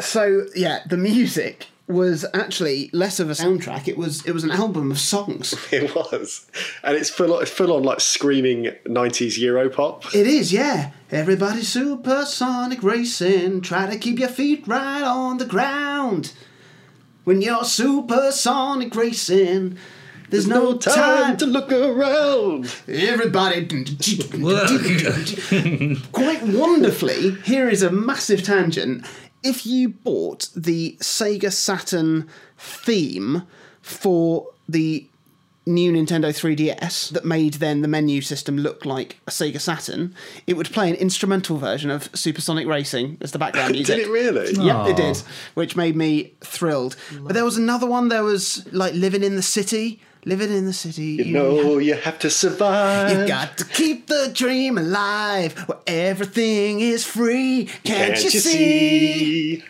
So 0.01 0.47
yeah, 0.57 0.81
the 0.89 0.97
music 0.97 1.69
was 1.87 2.25
actually 2.35 2.91
less 2.93 3.21
of 3.21 3.29
a 3.31 3.35
soundtrack. 3.35 3.87
It 3.87 3.97
was 3.97 4.27
it 4.27 4.33
was 4.33 4.43
an 4.43 4.51
album 4.51 4.91
of 4.91 4.99
songs. 4.99 5.55
It 5.71 5.95
was, 5.95 6.51
and 6.83 6.97
it's 6.97 7.11
full 7.11 7.39
it's 7.39 7.51
full 7.53 7.73
on 7.73 7.85
like 7.85 8.01
screaming 8.01 8.73
'90s 8.87 9.39
Euro 9.39 9.71
pop. 9.71 10.13
It 10.13 10.27
is, 10.27 10.53
yeah. 10.53 10.91
Everybody's 11.13 11.69
supersonic 11.69 12.83
racing. 12.83 13.61
Try 13.61 13.89
to 13.89 13.97
keep 13.97 14.19
your 14.19 14.29
feet 14.31 14.67
right 14.67 15.05
on 15.05 15.39
the 15.39 15.47
ground. 15.47 16.33
When 17.25 17.41
you're 17.41 17.65
supersonic 17.65 18.95
racing, 18.95 19.79
there's 20.29 20.47
no, 20.47 20.73
No 20.73 20.79
time, 20.79 20.95
time 20.95 21.37
to 21.39 21.47
look 21.47 21.73
around. 21.73 22.75
Everybody. 22.87 23.67
Quite 26.13 26.43
wonderfully, 26.43 27.33
here 27.45 27.69
is 27.69 27.83
a 27.83 27.91
massive 27.91 28.43
tangent. 28.43 29.07
If 29.43 29.67
you 29.67 29.91
bought 29.91 30.49
the 30.55 30.97
Sega 31.01 31.53
Saturn 31.53 32.29
theme 32.59 33.43
for 33.81 34.49
the 34.69 35.07
new 35.67 35.93
Nintendo 35.93 36.29
3DS 36.29 37.11
that 37.11 37.25
made 37.25 37.55
then 37.55 37.81
the 37.81 37.89
menu 37.89 38.21
system 38.21 38.59
look 38.59 38.85
like 38.85 39.19
a 39.27 39.31
Sega 39.31 39.61
Saturn, 39.61 40.15
it 40.47 40.57
would 40.57 40.71
play 40.71 40.91
an 40.91 40.97
instrumental 40.97 41.57
version 41.57 41.91
of 41.91 42.11
Supersonic 42.15 42.67
Racing 42.67 43.19
as 43.21 43.33
the 43.33 43.39
background 43.39 43.73
music. 43.73 43.97
Did 43.97 44.07
it 44.07 44.11
really? 44.11 44.53
Yep, 44.53 44.89
it 44.89 44.97
did, 44.97 45.17
which 45.55 45.77
made 45.77 45.97
me 45.97 46.35
thrilled. 46.41 46.97
But 47.21 47.35
there 47.35 47.45
was 47.45 47.57
another 47.57 47.87
one. 47.87 48.09
There 48.09 48.25
was 48.25 48.71
like 48.73 48.95
living 48.95 49.23
in 49.23 49.37
the 49.37 49.43
city. 49.43 50.01
Living 50.27 50.51
in 50.51 50.65
the 50.65 50.73
city. 50.73 51.05
You 51.05 51.35
know 51.35 51.77
you 51.77 51.95
have 51.95 52.19
to 52.21 52.31
survive. 52.31 53.11
You 53.11 53.29
got 53.29 53.59
to 53.59 53.65
keep 53.67 54.07
the 54.07 54.31
dream 54.33 54.79
alive 54.79 55.53
where 55.69 55.81
everything 55.87 56.81
is 56.81 57.05
free. 57.05 57.69
Can't, 57.85 58.25
you, 58.25 58.31
see? 58.31 59.63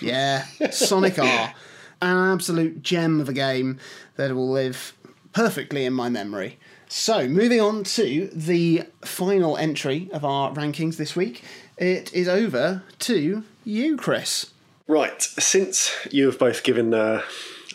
Yeah, 0.00 0.44
Sonic 0.72 1.20
R. 1.20 1.54
An 2.02 2.32
absolute 2.32 2.82
gem 2.82 3.20
of 3.20 3.28
a 3.28 3.32
game 3.32 3.78
that 4.16 4.34
will 4.34 4.50
live 4.50 4.92
perfectly 5.32 5.84
in 5.84 5.92
my 5.92 6.08
memory. 6.08 6.58
So, 6.88 7.26
moving 7.26 7.60
on 7.60 7.84
to 7.84 8.28
the 8.34 8.82
final 9.02 9.56
entry 9.56 10.10
of 10.12 10.24
our 10.24 10.52
rankings 10.52 10.96
this 10.96 11.16
week, 11.16 11.42
it 11.78 12.12
is 12.12 12.28
over 12.28 12.82
to 12.98 13.44
you, 13.64 13.96
Chris. 13.96 14.52
Right, 14.88 15.22
since 15.22 15.90
you 16.10 16.26
have 16.26 16.38
both 16.38 16.64
given 16.64 16.92
uh, 16.92 17.22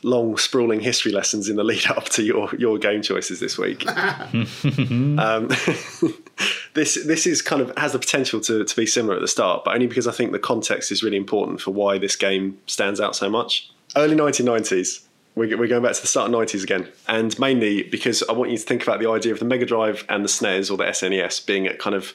long, 0.03 0.37
sprawling 0.37 0.81
history 0.81 1.11
lessons 1.11 1.49
in 1.49 1.55
the 1.55 1.63
lead 1.63 1.87
up 1.87 2.09
to 2.09 2.23
your, 2.23 2.53
your 2.57 2.77
game 2.77 3.01
choices 3.01 3.39
this 3.39 3.57
week, 3.57 3.87
um, 3.89 5.47
this 6.73 7.03
this 7.05 7.25
is 7.25 7.41
kind 7.41 7.61
of 7.61 7.75
has 7.77 7.93
the 7.93 7.99
potential 7.99 8.39
to, 8.41 8.63
to 8.63 8.75
be 8.75 8.85
similar 8.85 9.15
at 9.15 9.21
the 9.21 9.27
start, 9.27 9.63
but 9.63 9.73
only 9.73 9.87
because 9.87 10.05
I 10.05 10.11
think 10.11 10.31
the 10.31 10.39
context 10.39 10.91
is 10.91 11.01
really 11.01 11.17
important 11.17 11.61
for 11.61 11.71
why 11.71 11.97
this 11.97 12.15
game 12.15 12.59
stands 12.67 12.99
out 12.99 13.15
so 13.15 13.29
much. 13.29 13.71
Early 13.95 14.15
1990s, 14.15 15.05
We're, 15.35 15.55
going 15.67 15.83
back 15.83 15.93
to 15.93 16.01
the 16.01 16.07
start 16.07 16.31
of 16.31 16.35
90s 16.35 16.63
again. 16.63 16.89
And 17.07 17.37
mainly 17.39 17.83
because 17.83 18.23
I 18.23 18.33
want 18.33 18.51
you 18.51 18.57
to 18.57 18.63
think 18.63 18.83
about 18.83 18.99
the 18.99 19.09
idea 19.09 19.31
of 19.31 19.39
the 19.39 19.45
Mega 19.45 19.65
Drive 19.65 20.03
and 20.09 20.23
the 20.23 20.29
SNES 20.29 20.71
or 20.71 20.77
the 20.77 20.85
SNES 20.85 21.45
being 21.45 21.67
at 21.67 21.79
kind 21.79 21.95
of 21.95 22.13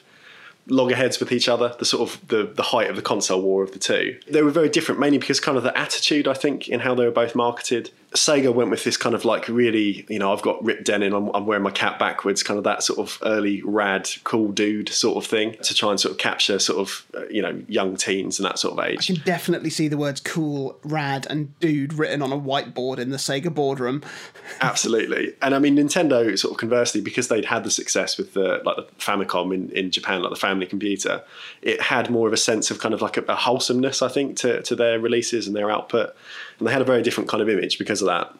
loggerheads 0.67 1.19
with 1.19 1.31
each 1.31 1.49
other, 1.49 1.75
the 1.79 1.85
sort 1.85 2.09
of 2.09 2.27
the, 2.27 2.43
the 2.43 2.63
height 2.63 2.89
of 2.89 2.95
the 2.95 3.01
console 3.01 3.41
war 3.41 3.63
of 3.63 3.73
the 3.73 3.79
two. 3.79 4.17
They 4.29 4.41
were 4.41 4.51
very 4.51 4.69
different, 4.69 4.99
mainly 4.99 5.17
because 5.17 5.39
kind 5.39 5.57
of 5.57 5.63
the 5.63 5.77
attitude, 5.77 6.27
I 6.27 6.33
think, 6.33 6.69
in 6.69 6.81
how 6.81 6.95
they 6.95 7.05
were 7.05 7.11
both 7.11 7.35
marketed. 7.35 7.91
Sega 8.15 8.53
went 8.53 8.69
with 8.69 8.83
this 8.83 8.95
kind 8.95 9.15
of 9.15 9.25
like 9.25 9.47
really, 9.47 10.05
you 10.07 10.19
know, 10.19 10.31
I've 10.31 10.41
got 10.41 10.63
ripped 10.63 10.85
denim, 10.85 11.13
I'm, 11.13 11.29
I'm 11.33 11.45
wearing 11.45 11.63
my 11.63 11.71
cap 11.71 11.97
backwards, 11.97 12.43
kind 12.43 12.57
of 12.57 12.63
that 12.63 12.83
sort 12.83 12.99
of 12.99 13.17
early 13.23 13.61
rad, 13.63 14.07
cool 14.23 14.51
dude 14.51 14.89
sort 14.89 15.17
of 15.17 15.29
thing 15.29 15.55
to 15.63 15.73
try 15.73 15.89
and 15.89 15.99
sort 15.99 16.11
of 16.11 16.19
capture 16.19 16.59
sort 16.59 16.79
of, 16.79 17.05
uh, 17.15 17.27
you 17.29 17.41
know, 17.41 17.61
young 17.67 17.95
teens 17.95 18.39
and 18.39 18.45
that 18.45 18.59
sort 18.59 18.77
of 18.77 18.85
age. 18.85 19.09
I 19.09 19.15
can 19.15 19.23
definitely 19.23 19.71
see 19.71 19.87
the 19.87 19.97
words 19.97 20.19
cool, 20.21 20.77
rad, 20.83 21.25
and 21.29 21.57
dude 21.59 21.93
written 21.93 22.21
on 22.21 22.31
a 22.31 22.39
whiteboard 22.39 22.99
in 22.99 23.09
the 23.09 23.17
Sega 23.17 23.53
boardroom. 23.53 24.03
Absolutely. 24.61 25.33
And 25.41 25.55
I 25.55 25.59
mean, 25.59 25.75
Nintendo 25.75 26.37
sort 26.37 26.51
of 26.51 26.59
conversely, 26.59 27.01
because 27.01 27.29
they'd 27.29 27.45
had 27.45 27.63
the 27.63 27.71
success 27.71 28.17
with 28.17 28.33
the 28.33 28.61
like 28.63 28.75
the 28.75 28.83
Famicom 28.99 29.53
in, 29.53 29.69
in 29.71 29.89
Japan, 29.89 30.21
like 30.21 30.29
the 30.29 30.39
family 30.39 30.67
computer, 30.67 31.23
it 31.63 31.81
had 31.81 32.09
more 32.11 32.27
of 32.27 32.33
a 32.33 32.37
sense 32.37 32.69
of 32.69 32.79
kind 32.79 32.93
of 32.93 33.01
like 33.01 33.17
a, 33.17 33.23
a 33.23 33.35
wholesomeness, 33.35 34.01
I 34.03 34.07
think, 34.07 34.37
to, 34.37 34.61
to 34.61 34.75
their 34.75 34.99
releases 34.99 35.47
and 35.47 35.55
their 35.55 35.71
output. 35.71 36.15
And 36.59 36.67
they 36.67 36.71
had 36.71 36.81
a 36.81 36.85
very 36.85 37.01
different 37.01 37.29
kind 37.29 37.41
of 37.41 37.49
image 37.49 37.77
because 37.77 38.01
of 38.01 38.07
that. 38.07 38.33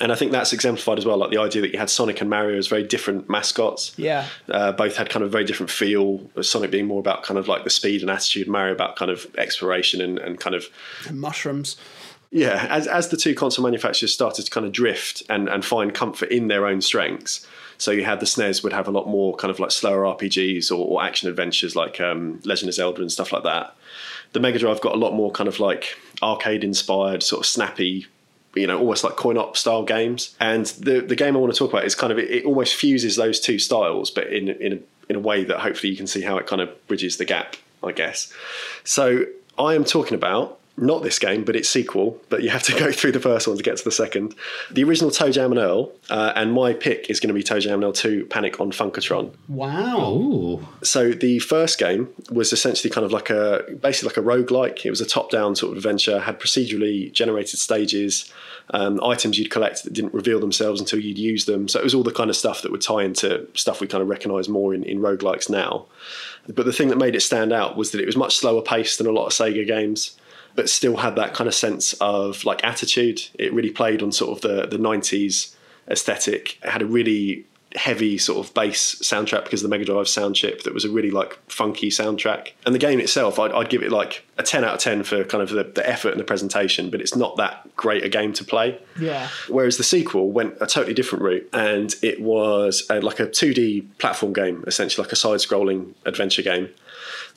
And 0.00 0.10
I 0.10 0.14
think 0.16 0.32
that's 0.32 0.52
exemplified 0.52 0.98
as 0.98 1.04
well, 1.06 1.16
like 1.16 1.30
the 1.30 1.38
idea 1.38 1.62
that 1.62 1.72
you 1.72 1.78
had 1.78 1.90
Sonic 1.90 2.20
and 2.20 2.28
Mario 2.28 2.58
as 2.58 2.66
very 2.66 2.82
different 2.82 3.28
mascots. 3.28 3.92
Yeah. 3.96 4.26
Uh, 4.48 4.72
both 4.72 4.96
had 4.96 5.10
kind 5.10 5.22
of 5.24 5.30
very 5.30 5.44
different 5.44 5.70
feel. 5.70 6.28
Sonic 6.40 6.70
being 6.70 6.86
more 6.86 6.98
about 6.98 7.22
kind 7.22 7.38
of 7.38 7.46
like 7.46 7.62
the 7.64 7.70
speed 7.70 8.00
and 8.00 8.10
attitude, 8.10 8.48
Mario 8.48 8.72
about 8.72 8.96
kind 8.96 9.10
of 9.10 9.26
exploration 9.38 10.00
and, 10.00 10.18
and 10.18 10.40
kind 10.40 10.56
of 10.56 10.64
And 11.06 11.20
mushrooms. 11.20 11.76
yeah, 12.30 12.66
as, 12.70 12.86
as 12.88 13.10
the 13.10 13.16
two 13.16 13.34
console 13.34 13.64
manufacturers 13.64 14.12
started 14.12 14.44
to 14.44 14.50
kind 14.50 14.66
of 14.66 14.72
drift 14.72 15.22
and, 15.28 15.48
and 15.48 15.64
find 15.64 15.94
comfort 15.94 16.30
in 16.30 16.48
their 16.48 16.66
own 16.66 16.80
strengths. 16.80 17.46
So 17.78 17.90
you 17.90 18.04
had 18.04 18.18
the 18.18 18.26
SNES 18.26 18.62
would 18.64 18.72
have 18.72 18.88
a 18.88 18.92
lot 18.92 19.06
more 19.08 19.36
kind 19.36 19.50
of 19.50 19.60
like 19.60 19.70
slower 19.72 20.04
RPGs 20.04 20.70
or, 20.70 20.86
or 20.86 21.04
action 21.04 21.28
adventures 21.28 21.76
like 21.76 22.00
um, 22.00 22.40
Legend 22.44 22.70
of 22.70 22.74
Zelda 22.74 23.02
and 23.02 23.12
stuff 23.12 23.32
like 23.32 23.42
that. 23.44 23.76
The 24.32 24.40
Mega 24.40 24.58
Drive 24.58 24.80
got 24.80 24.94
a 24.94 24.98
lot 24.98 25.12
more 25.12 25.30
kind 25.30 25.48
of 25.48 25.60
like 25.60 25.98
arcade 26.22 26.64
inspired, 26.64 27.22
sort 27.22 27.40
of 27.40 27.46
snappy, 27.46 28.06
you 28.54 28.66
know, 28.66 28.78
almost 28.78 29.04
like 29.04 29.16
coin 29.16 29.36
op 29.38 29.56
style 29.56 29.82
games. 29.82 30.34
And 30.40 30.66
the 30.66 31.00
the 31.00 31.16
game 31.16 31.36
I 31.36 31.40
want 31.40 31.52
to 31.52 31.58
talk 31.58 31.70
about 31.70 31.84
is 31.84 31.94
kind 31.94 32.12
of 32.12 32.18
it, 32.18 32.30
it 32.30 32.44
almost 32.44 32.74
fuses 32.74 33.16
those 33.16 33.40
two 33.40 33.58
styles, 33.58 34.10
but 34.10 34.28
in 34.28 34.48
in 34.48 34.72
a, 34.74 34.78
in 35.10 35.16
a 35.16 35.20
way 35.20 35.44
that 35.44 35.60
hopefully 35.60 35.90
you 35.90 35.96
can 35.96 36.06
see 36.06 36.22
how 36.22 36.38
it 36.38 36.46
kind 36.46 36.60
of 36.60 36.86
bridges 36.86 37.16
the 37.16 37.24
gap, 37.24 37.56
I 37.82 37.92
guess. 37.92 38.32
So 38.84 39.24
I 39.58 39.74
am 39.74 39.84
talking 39.84 40.14
about 40.14 40.58
not 40.76 41.02
this 41.02 41.18
game, 41.18 41.44
but 41.44 41.54
its 41.54 41.68
sequel. 41.68 42.20
But 42.28 42.42
you 42.42 42.50
have 42.50 42.62
to 42.64 42.78
go 42.78 42.92
through 42.92 43.12
the 43.12 43.20
first 43.20 43.46
one 43.46 43.56
to 43.56 43.62
get 43.62 43.76
to 43.76 43.84
the 43.84 43.92
second. 43.92 44.34
The 44.70 44.84
original 44.84 45.10
ToeJam 45.10 45.46
and 45.46 45.58
Earl, 45.58 45.92
uh, 46.10 46.32
and 46.34 46.52
my 46.52 46.72
pick 46.72 47.10
is 47.10 47.20
going 47.20 47.28
to 47.28 47.34
be 47.34 47.42
ToeJam 47.42 47.74
and 47.74 47.84
Earl 47.84 47.92
Two: 47.92 48.24
Panic 48.26 48.60
on 48.60 48.72
Funkotron. 48.72 49.32
Wow. 49.48 50.12
Ooh. 50.14 50.68
So 50.82 51.12
the 51.12 51.38
first 51.40 51.78
game 51.78 52.08
was 52.30 52.52
essentially 52.52 52.90
kind 52.90 53.04
of 53.04 53.12
like 53.12 53.30
a 53.30 53.64
basically 53.80 54.08
like 54.08 54.16
a 54.16 54.22
roguelike. 54.22 54.84
It 54.84 54.90
was 54.90 55.00
a 55.00 55.06
top-down 55.06 55.56
sort 55.56 55.72
of 55.72 55.76
adventure, 55.76 56.20
had 56.20 56.40
procedurally 56.40 57.12
generated 57.12 57.58
stages, 57.58 58.32
um, 58.70 59.02
items 59.02 59.38
you'd 59.38 59.50
collect 59.50 59.84
that 59.84 59.92
didn't 59.92 60.14
reveal 60.14 60.40
themselves 60.40 60.80
until 60.80 60.98
you'd 60.98 61.18
use 61.18 61.44
them. 61.44 61.68
So 61.68 61.78
it 61.78 61.84
was 61.84 61.94
all 61.94 62.02
the 62.02 62.12
kind 62.12 62.30
of 62.30 62.36
stuff 62.36 62.62
that 62.62 62.72
would 62.72 62.80
tie 62.80 63.02
into 63.02 63.46
stuff 63.54 63.80
we 63.80 63.86
kind 63.86 64.02
of 64.02 64.08
recognise 64.08 64.48
more 64.48 64.74
in, 64.74 64.84
in 64.84 64.98
roguelikes 65.00 65.50
now. 65.50 65.86
But 66.48 66.66
the 66.66 66.72
thing 66.72 66.88
that 66.88 66.98
made 66.98 67.14
it 67.14 67.20
stand 67.20 67.52
out 67.52 67.76
was 67.76 67.92
that 67.92 68.00
it 68.00 68.06
was 68.06 68.16
much 68.16 68.36
slower 68.36 68.62
paced 68.62 68.98
than 68.98 69.06
a 69.06 69.12
lot 69.12 69.26
of 69.26 69.32
Sega 69.32 69.66
games, 69.66 70.18
but 70.54 70.68
still 70.68 70.96
had 70.96 71.16
that 71.16 71.34
kind 71.34 71.48
of 71.48 71.54
sense 71.54 71.92
of 71.94 72.44
like 72.44 72.64
attitude. 72.64 73.22
It 73.34 73.52
really 73.52 73.70
played 73.70 74.02
on 74.02 74.12
sort 74.12 74.36
of 74.36 74.42
the 74.42 74.66
the 74.66 74.78
nineties 74.78 75.56
aesthetic. 75.88 76.58
It 76.62 76.70
had 76.70 76.82
a 76.82 76.86
really 76.86 77.44
heavy 77.74 78.18
sort 78.18 78.44
of 78.44 78.52
bass 78.54 78.96
soundtrack 78.96 79.44
because 79.44 79.62
of 79.62 79.70
the 79.70 79.74
Mega 79.74 79.84
Drive 79.84 80.08
sound 80.08 80.36
chip 80.36 80.62
that 80.64 80.74
was 80.74 80.84
a 80.84 80.90
really 80.90 81.10
like 81.10 81.38
funky 81.50 81.88
soundtrack. 81.88 82.52
And 82.66 82.74
the 82.74 82.78
game 82.78 83.00
itself, 83.00 83.38
I'd, 83.38 83.52
I'd 83.52 83.70
give 83.70 83.82
it 83.82 83.90
like 83.90 84.26
a 84.38 84.42
10 84.42 84.64
out 84.64 84.74
of 84.74 84.80
10 84.80 85.04
for 85.04 85.24
kind 85.24 85.42
of 85.42 85.50
the, 85.50 85.64
the 85.64 85.88
effort 85.88 86.10
and 86.10 86.20
the 86.20 86.24
presentation, 86.24 86.90
but 86.90 87.00
it's 87.00 87.16
not 87.16 87.36
that 87.36 87.74
great 87.76 88.04
a 88.04 88.08
game 88.08 88.32
to 88.34 88.44
play. 88.44 88.78
Yeah. 89.00 89.28
Whereas 89.48 89.76
the 89.76 89.84
sequel 89.84 90.30
went 90.30 90.54
a 90.60 90.66
totally 90.66 90.94
different 90.94 91.24
route, 91.24 91.48
and 91.52 91.94
it 92.02 92.20
was 92.20 92.84
a, 92.90 93.00
like 93.00 93.20
a 93.20 93.26
2D 93.26 93.98
platform 93.98 94.32
game, 94.32 94.64
essentially 94.66 95.04
like 95.04 95.12
a 95.12 95.16
side-scrolling 95.16 95.92
adventure 96.04 96.42
game. 96.42 96.68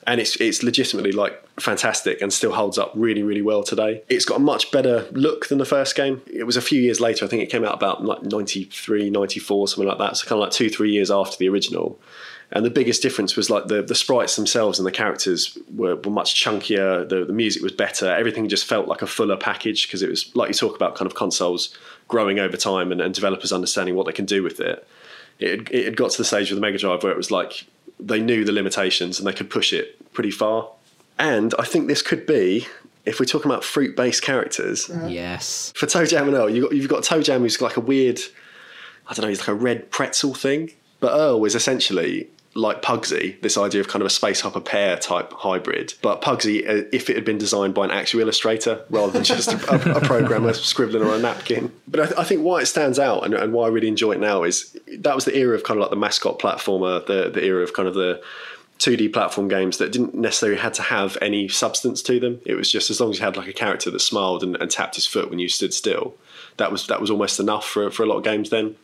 And 0.06 0.20
it's 0.20 0.36
it's 0.36 0.62
legitimately 0.62 1.12
like 1.12 1.42
fantastic 1.58 2.22
and 2.22 2.32
still 2.32 2.52
holds 2.52 2.78
up 2.78 2.92
really 2.94 3.22
really 3.22 3.42
well 3.42 3.62
today. 3.62 4.02
It's 4.08 4.24
got 4.24 4.36
a 4.36 4.40
much 4.40 4.70
better 4.70 5.08
look 5.12 5.48
than 5.48 5.58
the 5.58 5.64
first 5.64 5.96
game. 5.96 6.22
It 6.26 6.44
was 6.44 6.56
a 6.56 6.62
few 6.62 6.80
years 6.80 7.00
later. 7.00 7.24
I 7.24 7.28
think 7.28 7.42
it 7.42 7.50
came 7.50 7.64
out 7.64 7.74
about 7.74 8.04
like 8.04 8.22
93, 8.22 9.10
94, 9.10 9.68
something 9.68 9.88
like 9.88 9.98
that. 9.98 10.16
So 10.16 10.28
kind 10.28 10.40
of 10.40 10.44
like 10.44 10.52
two 10.52 10.70
three 10.70 10.92
years 10.92 11.10
after 11.10 11.36
the 11.36 11.48
original. 11.48 11.98
And 12.52 12.64
the 12.64 12.70
biggest 12.70 13.02
difference 13.02 13.34
was 13.34 13.50
like 13.50 13.66
the, 13.66 13.82
the 13.82 13.94
sprites 13.94 14.36
themselves 14.36 14.78
and 14.78 14.86
the 14.86 14.92
characters 14.92 15.58
were, 15.74 15.96
were 15.96 16.12
much 16.12 16.42
chunkier. 16.42 17.08
The, 17.08 17.24
the 17.24 17.32
music 17.32 17.62
was 17.62 17.72
better. 17.72 18.14
Everything 18.14 18.48
just 18.48 18.66
felt 18.66 18.86
like 18.86 19.02
a 19.02 19.06
fuller 19.06 19.36
package 19.36 19.88
because 19.88 20.02
it 20.02 20.08
was 20.08 20.34
like 20.36 20.48
you 20.48 20.54
talk 20.54 20.76
about 20.76 20.94
kind 20.94 21.10
of 21.10 21.16
consoles 21.16 21.76
growing 22.06 22.38
over 22.38 22.56
time 22.56 22.92
and, 22.92 23.00
and 23.00 23.12
developers 23.14 23.52
understanding 23.52 23.96
what 23.96 24.06
they 24.06 24.12
can 24.12 24.26
do 24.26 24.44
with 24.44 24.60
it. 24.60 24.86
It, 25.40 25.68
it 25.72 25.84
had 25.84 25.96
got 25.96 26.12
to 26.12 26.18
the 26.18 26.24
stage 26.24 26.50
with 26.50 26.56
the 26.56 26.60
Mega 26.60 26.78
Drive 26.78 27.02
where 27.02 27.12
it 27.12 27.16
was 27.16 27.32
like 27.32 27.66
they 27.98 28.20
knew 28.20 28.44
the 28.44 28.52
limitations 28.52 29.18
and 29.18 29.26
they 29.26 29.32
could 29.32 29.50
push 29.50 29.72
it 29.72 30.12
pretty 30.12 30.30
far. 30.30 30.68
And 31.18 31.54
I 31.58 31.64
think 31.64 31.88
this 31.88 32.02
could 32.02 32.26
be, 32.26 32.66
if 33.06 33.18
we're 33.20 33.26
talking 33.26 33.50
about 33.50 33.64
fruit 33.64 33.96
based 33.96 34.22
characters, 34.22 34.90
Yes. 35.06 35.72
for 35.76 35.86
ToeJam 35.86 36.22
and 36.28 36.34
Earl, 36.34 36.50
you 36.50 36.62
got, 36.62 36.72
you've 36.72 36.88
got 36.88 37.04
ToeJam 37.04 37.40
who's 37.40 37.60
like 37.60 37.76
a 37.76 37.80
weird, 37.80 38.20
I 39.08 39.14
don't 39.14 39.22
know, 39.22 39.28
he's 39.28 39.40
like 39.40 39.48
a 39.48 39.54
red 39.54 39.90
pretzel 39.90 40.34
thing. 40.34 40.72
But 41.00 41.12
Earl 41.14 41.44
is 41.44 41.54
essentially 41.54 42.28
like 42.56 42.82
Pugsy, 42.82 43.40
this 43.42 43.58
idea 43.58 43.80
of 43.80 43.88
kind 43.88 44.02
of 44.02 44.06
a 44.06 44.10
space 44.10 44.40
hopper 44.40 44.60
pair 44.60 44.96
type 44.96 45.32
hybrid. 45.32 45.94
But 46.02 46.22
Pugsy, 46.22 46.68
uh, 46.68 46.88
if 46.92 47.10
it 47.10 47.16
had 47.16 47.24
been 47.24 47.38
designed 47.38 47.74
by 47.74 47.84
an 47.84 47.90
actual 47.90 48.20
illustrator 48.20 48.84
rather 48.90 49.12
than 49.12 49.24
just 49.24 49.52
a, 49.52 49.96
a, 49.96 50.00
programmer 50.00 50.52
scribbling 50.54 51.02
on 51.02 51.18
a 51.18 51.18
napkin. 51.18 51.72
But 51.86 52.00
I, 52.00 52.06
th- 52.06 52.18
I 52.18 52.24
think 52.24 52.42
why 52.42 52.60
it 52.60 52.66
stands 52.66 52.98
out 52.98 53.24
and, 53.24 53.34
and 53.34 53.52
why 53.52 53.66
I 53.66 53.68
really 53.68 53.88
enjoy 53.88 54.12
it 54.12 54.20
now 54.20 54.42
is 54.42 54.76
that 54.98 55.14
was 55.14 55.24
the 55.24 55.36
era 55.36 55.54
of 55.54 55.64
kind 55.64 55.78
of 55.78 55.82
like 55.82 55.90
the 55.90 55.96
mascot 55.96 56.38
platformer, 56.38 57.04
the, 57.06 57.30
the 57.30 57.44
era 57.44 57.62
of 57.62 57.74
kind 57.74 57.88
of 57.88 57.94
the 57.94 58.22
2D 58.78 59.12
platform 59.12 59.48
games 59.48 59.78
that 59.78 59.92
didn't 59.92 60.14
necessarily 60.14 60.58
had 60.58 60.74
to 60.74 60.82
have 60.82 61.16
any 61.22 61.48
substance 61.48 62.02
to 62.02 62.20
them. 62.20 62.40
It 62.44 62.54
was 62.54 62.70
just 62.70 62.90
as 62.90 63.00
long 63.00 63.10
as 63.10 63.18
you 63.18 63.24
had 63.24 63.36
like 63.36 63.48
a 63.48 63.52
character 63.52 63.90
that 63.90 64.00
smiled 64.00 64.42
and, 64.42 64.56
and 64.56 64.70
tapped 64.70 64.96
his 64.96 65.06
foot 65.06 65.30
when 65.30 65.38
you 65.38 65.48
stood 65.48 65.72
still, 65.72 66.14
that 66.58 66.70
was 66.70 66.86
that 66.88 67.00
was 67.00 67.10
almost 67.10 67.40
enough 67.40 67.66
for 67.66 67.90
for 67.90 68.02
a 68.02 68.06
lot 68.06 68.18
of 68.18 68.24
games 68.24 68.50
then. 68.50 68.76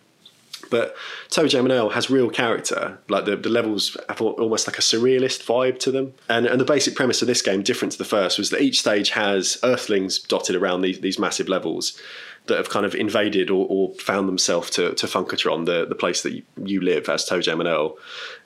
But 0.70 0.96
ToeJam 1.28 1.60
and 1.60 1.72
Earl 1.72 1.90
has 1.90 2.10
real 2.10 2.30
character. 2.30 2.98
Like 3.08 3.24
the, 3.24 3.36
the 3.36 3.48
levels 3.48 3.96
have 4.08 4.20
almost 4.20 4.66
like 4.66 4.78
a 4.78 4.82
surrealist 4.82 5.44
vibe 5.44 5.78
to 5.80 5.90
them. 5.90 6.14
And 6.28 6.46
and 6.46 6.60
the 6.60 6.64
basic 6.64 6.94
premise 6.94 7.22
of 7.22 7.28
this 7.28 7.42
game, 7.42 7.62
different 7.62 7.92
to 7.92 7.98
the 7.98 8.04
first, 8.04 8.38
was 8.38 8.50
that 8.50 8.60
each 8.60 8.80
stage 8.80 9.10
has 9.10 9.58
Earthlings 9.62 10.18
dotted 10.18 10.56
around 10.56 10.82
these 10.82 11.00
these 11.00 11.18
massive 11.18 11.48
levels 11.48 12.00
that 12.46 12.56
have 12.56 12.68
kind 12.68 12.84
of 12.84 12.94
invaded 12.94 13.50
or, 13.50 13.66
or 13.68 13.94
found 13.94 14.28
themselves 14.28 14.70
to, 14.70 14.94
to 14.94 15.06
Funkotron, 15.06 15.64
the, 15.64 15.86
the 15.86 15.94
place 15.94 16.22
that 16.22 16.42
you, 16.64 16.80
live 16.80 17.08
as 17.08 17.24
ToeJam 17.24 17.60
and 17.60 17.68
Earl. 17.68 17.96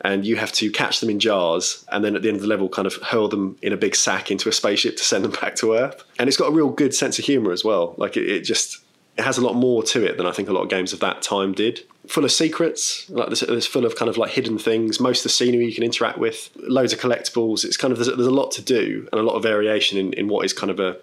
And 0.02 0.26
you 0.26 0.36
have 0.36 0.52
to 0.52 0.70
catch 0.70 1.00
them 1.00 1.08
in 1.08 1.18
jars 1.18 1.84
and 1.90 2.04
then 2.04 2.14
at 2.14 2.22
the 2.22 2.28
end 2.28 2.36
of 2.36 2.42
the 2.42 2.48
level 2.48 2.68
kind 2.68 2.86
of 2.86 2.94
hurl 2.96 3.28
them 3.28 3.56
in 3.62 3.72
a 3.72 3.76
big 3.76 3.96
sack 3.96 4.30
into 4.30 4.48
a 4.48 4.52
spaceship 4.52 4.96
to 4.98 5.04
send 5.04 5.24
them 5.24 5.32
back 5.32 5.56
to 5.56 5.74
Earth. 5.74 6.04
And 6.18 6.28
it's 6.28 6.36
got 6.36 6.48
a 6.48 6.52
real 6.52 6.68
good 6.68 6.94
sense 6.94 7.18
of 7.18 7.24
humour 7.24 7.52
as 7.52 7.64
well. 7.64 7.94
Like 7.96 8.16
it, 8.16 8.28
it 8.28 8.40
just 8.40 8.84
it 9.16 9.24
has 9.24 9.38
a 9.38 9.40
lot 9.40 9.54
more 9.54 9.82
to 9.82 10.04
it 10.04 10.16
than 10.16 10.26
I 10.26 10.32
think 10.32 10.48
a 10.48 10.52
lot 10.52 10.62
of 10.62 10.68
games 10.68 10.92
of 10.92 11.00
that 11.00 11.22
time 11.22 11.52
did. 11.52 11.80
Full 12.06 12.24
of 12.24 12.32
secrets, 12.32 13.08
like 13.10 13.28
there's, 13.28 13.40
there's 13.40 13.66
full 13.66 13.84
of 13.84 13.96
kind 13.96 14.08
of 14.08 14.16
like 14.16 14.30
hidden 14.30 14.58
things. 14.58 15.00
Most 15.00 15.20
of 15.20 15.22
the 15.24 15.28
scenery 15.30 15.66
you 15.66 15.74
can 15.74 15.82
interact 15.82 16.18
with, 16.18 16.50
loads 16.56 16.92
of 16.92 17.00
collectibles. 17.00 17.64
It's 17.64 17.76
kind 17.76 17.92
of 17.92 17.98
there's, 17.98 18.14
there's 18.14 18.26
a 18.26 18.30
lot 18.30 18.50
to 18.52 18.62
do 18.62 19.08
and 19.10 19.20
a 19.20 19.24
lot 19.24 19.34
of 19.34 19.42
variation 19.42 19.98
in, 19.98 20.12
in 20.12 20.28
what 20.28 20.44
is 20.44 20.52
kind 20.52 20.70
of 20.70 20.78
a 20.78 20.98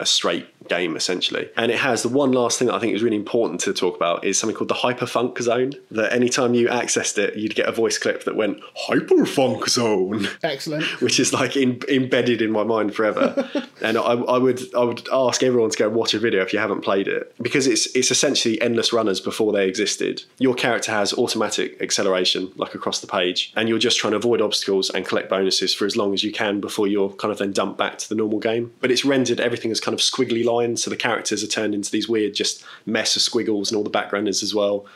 a 0.00 0.06
straight 0.06 0.46
game 0.68 0.96
essentially. 0.96 1.48
And 1.56 1.70
it 1.70 1.78
has 1.78 2.02
the 2.02 2.08
one 2.08 2.32
last 2.32 2.58
thing 2.58 2.68
that 2.68 2.74
I 2.74 2.78
think 2.78 2.94
is 2.94 3.02
really 3.02 3.16
important 3.16 3.60
to 3.60 3.72
talk 3.72 3.96
about 3.96 4.24
is 4.24 4.38
something 4.38 4.56
called 4.56 4.70
the 4.70 4.74
Hyperfunk 4.74 5.40
Zone. 5.40 5.72
That 5.90 6.12
anytime 6.12 6.54
you 6.54 6.68
accessed 6.68 7.18
it, 7.18 7.36
you'd 7.36 7.54
get 7.54 7.68
a 7.68 7.72
voice 7.72 7.98
clip 7.98 8.24
that 8.24 8.36
went 8.36 8.60
Hyperfunk 8.88 9.68
Zone 9.68 10.28
Excellent. 10.42 10.84
which 11.02 11.20
is 11.20 11.32
like 11.32 11.56
in, 11.56 11.80
embedded 11.88 12.40
in 12.40 12.50
my 12.50 12.64
mind 12.64 12.94
forever. 12.94 13.48
and 13.82 13.98
I, 13.98 14.00
I 14.00 14.38
would 14.38 14.74
I 14.74 14.84
would 14.84 15.08
ask 15.12 15.42
everyone 15.42 15.70
to 15.70 15.78
go 15.78 15.86
and 15.88 15.96
watch 15.96 16.14
a 16.14 16.18
video 16.18 16.42
if 16.42 16.52
you 16.52 16.58
haven't 16.58 16.80
played 16.82 17.08
it 17.08 17.34
because 17.42 17.66
it's 17.66 17.94
it's 17.94 18.10
essentially 18.10 18.60
endless 18.62 18.92
runners 18.92 19.20
before 19.20 19.52
they 19.52 19.68
existed. 19.68 20.22
Your 20.38 20.54
character 20.54 20.92
has 20.92 21.12
automatic 21.12 21.80
acceleration 21.82 22.52
like 22.56 22.74
across 22.74 23.00
the 23.00 23.06
page, 23.06 23.52
and 23.56 23.68
you're 23.68 23.78
just 23.78 23.98
trying 23.98 24.12
to 24.12 24.16
avoid 24.16 24.40
obstacles 24.40 24.90
and 24.90 25.06
collect 25.06 25.28
bonuses 25.28 25.74
for 25.74 25.84
as 25.84 25.96
long 25.96 26.14
as 26.14 26.24
you 26.24 26.32
can 26.32 26.60
before 26.60 26.86
you're 26.86 27.10
kind 27.10 27.32
of 27.32 27.38
then 27.38 27.52
dumped 27.52 27.78
back 27.78 27.98
to 27.98 28.08
the 28.08 28.14
normal 28.14 28.38
game. 28.38 28.72
But 28.80 28.90
it's 28.90 29.04
rendered 29.04 29.40
everything 29.40 29.70
as 29.70 29.80
kind 29.90 29.94
of 29.94 30.00
squiggly 30.00 30.44
lines, 30.44 30.82
so 30.82 30.90
the 30.90 30.96
characters 30.96 31.42
are 31.42 31.48
turned 31.48 31.74
into 31.74 31.90
these 31.90 32.08
weird 32.08 32.34
just 32.34 32.64
mess 32.86 33.16
of 33.16 33.22
squiggles 33.22 33.70
and 33.70 33.76
all 33.76 33.84
the 33.84 33.90
backgrounders 33.90 34.42
as 34.42 34.54
well 34.54 34.86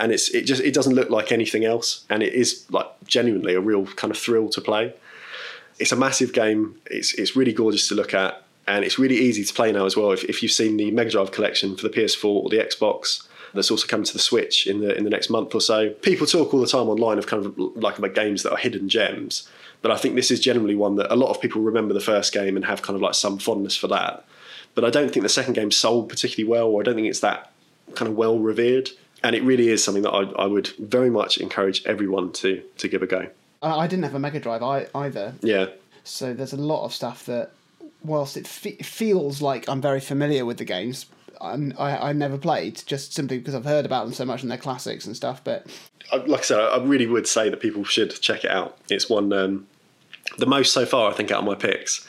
and 0.00 0.12
it's 0.12 0.28
it 0.30 0.42
just 0.42 0.62
it 0.62 0.72
doesn't 0.72 0.94
look 0.94 1.10
like 1.10 1.32
anything 1.32 1.64
else 1.64 2.04
and 2.08 2.22
it 2.22 2.32
is 2.32 2.64
like 2.70 2.86
genuinely 3.04 3.54
a 3.54 3.60
real 3.60 3.84
kind 3.86 4.12
of 4.12 4.16
thrill 4.16 4.48
to 4.48 4.60
play 4.60 4.94
it's 5.80 5.90
a 5.90 5.96
massive 5.96 6.32
game 6.32 6.76
it's 6.86 7.14
it's 7.14 7.34
really 7.34 7.52
gorgeous 7.52 7.88
to 7.88 7.94
look 7.94 8.14
at 8.14 8.44
and 8.68 8.84
it's 8.84 8.98
really 8.98 9.16
easy 9.16 9.42
to 9.44 9.54
play 9.54 9.72
now 9.72 9.86
as 9.86 9.96
well. 9.96 10.12
If, 10.12 10.24
if 10.24 10.42
you've 10.42 10.52
seen 10.52 10.76
the 10.76 10.90
Mega 10.90 11.10
Drive 11.10 11.32
collection 11.32 11.74
for 11.74 11.88
the 11.88 11.94
PS4 11.94 12.24
or 12.24 12.50
the 12.50 12.58
Xbox, 12.58 13.26
that's 13.54 13.70
also 13.70 13.86
coming 13.86 14.04
to 14.04 14.12
the 14.12 14.18
Switch 14.18 14.66
in 14.66 14.80
the 14.80 14.94
in 14.94 15.04
the 15.04 15.10
next 15.10 15.30
month 15.30 15.54
or 15.54 15.60
so. 15.60 15.88
People 15.88 16.26
talk 16.26 16.52
all 16.52 16.60
the 16.60 16.66
time 16.66 16.88
online 16.88 17.16
of 17.16 17.26
kind 17.26 17.46
of 17.46 17.58
like 17.58 17.98
about 17.98 18.14
games 18.14 18.42
that 18.42 18.52
are 18.52 18.58
hidden 18.58 18.90
gems, 18.90 19.48
but 19.80 19.90
I 19.90 19.96
think 19.96 20.14
this 20.14 20.30
is 20.30 20.38
generally 20.38 20.74
one 20.74 20.96
that 20.96 21.12
a 21.12 21.16
lot 21.16 21.30
of 21.30 21.40
people 21.40 21.62
remember 21.62 21.94
the 21.94 22.00
first 22.00 22.32
game 22.32 22.56
and 22.56 22.64
have 22.66 22.82
kind 22.82 22.94
of 22.94 23.00
like 23.00 23.14
some 23.14 23.38
fondness 23.38 23.74
for 23.74 23.88
that. 23.88 24.26
But 24.74 24.84
I 24.84 24.90
don't 24.90 25.12
think 25.12 25.22
the 25.22 25.28
second 25.28 25.54
game 25.54 25.70
sold 25.70 26.08
particularly 26.08 26.48
well, 26.48 26.68
or 26.68 26.80
I 26.80 26.84
don't 26.84 26.94
think 26.94 27.08
it's 27.08 27.20
that 27.20 27.52
kind 27.94 28.08
of 28.08 28.16
well 28.16 28.38
revered. 28.38 28.90
And 29.24 29.34
it 29.34 29.42
really 29.42 29.68
is 29.68 29.82
something 29.82 30.04
that 30.04 30.12
I, 30.12 30.22
I 30.42 30.46
would 30.46 30.68
very 30.78 31.10
much 31.10 31.38
encourage 31.38 31.84
everyone 31.84 32.32
to 32.34 32.62
to 32.78 32.88
give 32.88 33.02
a 33.02 33.06
go. 33.06 33.28
I, 33.60 33.88
didn't 33.88 34.04
have 34.04 34.14
a 34.14 34.20
Mega 34.20 34.38
Drive 34.38 34.62
either, 34.94 35.34
Yeah, 35.40 35.66
so 36.04 36.32
there's 36.32 36.52
a 36.52 36.56
lot 36.56 36.84
of 36.84 36.94
stuff 36.94 37.26
that, 37.26 37.50
whilst 38.04 38.36
it 38.36 38.46
fe- 38.46 38.76
feels 38.76 39.42
like 39.42 39.68
I'm 39.68 39.82
very 39.82 39.98
familiar 39.98 40.44
with 40.44 40.58
the 40.58 40.64
games, 40.64 41.06
I'm, 41.40 41.74
I 41.78 42.10
I 42.10 42.12
never 42.12 42.38
played 42.38 42.82
just 42.86 43.14
simply 43.14 43.38
because 43.38 43.54
I've 43.54 43.64
heard 43.64 43.84
about 43.84 44.04
them 44.04 44.14
so 44.14 44.24
much 44.24 44.42
and 44.42 44.50
they're 44.50 44.58
classics 44.58 45.06
and 45.06 45.16
stuff. 45.16 45.42
But 45.42 45.66
like 46.26 46.40
I 46.40 46.44
said, 46.44 46.60
I 46.60 46.78
really 46.82 47.06
would 47.06 47.26
say 47.26 47.48
that 47.50 47.60
people 47.60 47.84
should 47.84 48.10
check 48.20 48.44
it 48.44 48.50
out. 48.50 48.78
It's 48.88 49.10
one 49.10 49.32
um, 49.32 49.66
the 50.38 50.46
most 50.46 50.72
so 50.72 50.86
far, 50.86 51.10
I 51.10 51.14
think, 51.14 51.30
out 51.30 51.40
of 51.40 51.44
my 51.44 51.54
picks 51.54 52.06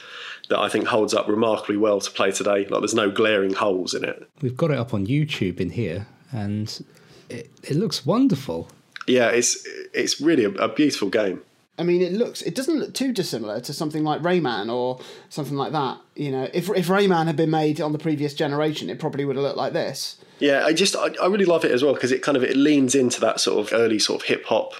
that 0.49 0.59
I 0.59 0.67
think 0.67 0.87
holds 0.87 1.13
up 1.13 1.27
remarkably 1.27 1.77
well 1.77 2.01
to 2.01 2.11
play 2.11 2.31
today. 2.31 2.65
Like 2.65 2.81
there's 2.81 2.95
no 2.95 3.09
glaring 3.09 3.53
holes 3.53 3.93
in 3.93 4.03
it. 4.03 4.29
We've 4.41 4.57
got 4.57 4.71
it 4.71 4.77
up 4.77 4.93
on 4.93 5.07
YouTube 5.07 5.59
in 5.59 5.69
here, 5.71 6.07
and 6.31 6.85
it, 7.29 7.49
it 7.63 7.75
looks 7.75 8.05
wonderful. 8.05 8.69
Yeah, 9.07 9.29
it's 9.29 9.65
it's 9.93 10.19
really 10.19 10.45
a, 10.45 10.49
a 10.51 10.67
beautiful 10.67 11.09
game. 11.09 11.41
I 11.77 11.83
mean, 11.83 12.01
it 12.01 12.11
looks 12.11 12.41
it 12.41 12.55
doesn't 12.55 12.77
look 12.77 12.93
too 12.93 13.13
dissimilar 13.13 13.61
to 13.61 13.73
something 13.73 14.03
like 14.03 14.21
Rayman 14.21 14.71
or 14.71 14.99
something 15.29 15.55
like 15.55 15.71
that. 15.71 15.99
You 16.15 16.31
know, 16.31 16.49
if 16.53 16.69
if 16.69 16.87
Rayman 16.87 17.27
had 17.27 17.37
been 17.37 17.51
made 17.51 17.79
on 17.79 17.93
the 17.93 17.99
previous 17.99 18.33
generation, 18.33 18.89
it 18.89 18.99
probably 18.99 19.25
would 19.25 19.37
have 19.37 19.43
looked 19.43 19.57
like 19.57 19.73
this. 19.73 20.17
Yeah, 20.39 20.65
I 20.65 20.73
just 20.73 20.95
I, 20.95 21.13
I 21.21 21.27
really 21.27 21.45
love 21.45 21.63
it 21.63 21.71
as 21.71 21.83
well 21.83 21.93
because 21.93 22.11
it 22.11 22.21
kind 22.21 22.35
of 22.35 22.43
it 22.43 22.57
leans 22.57 22.95
into 22.95 23.21
that 23.21 23.39
sort 23.39 23.65
of 23.65 23.73
early 23.73 23.99
sort 23.99 24.21
of 24.21 24.27
hip 24.27 24.45
hop 24.45 24.73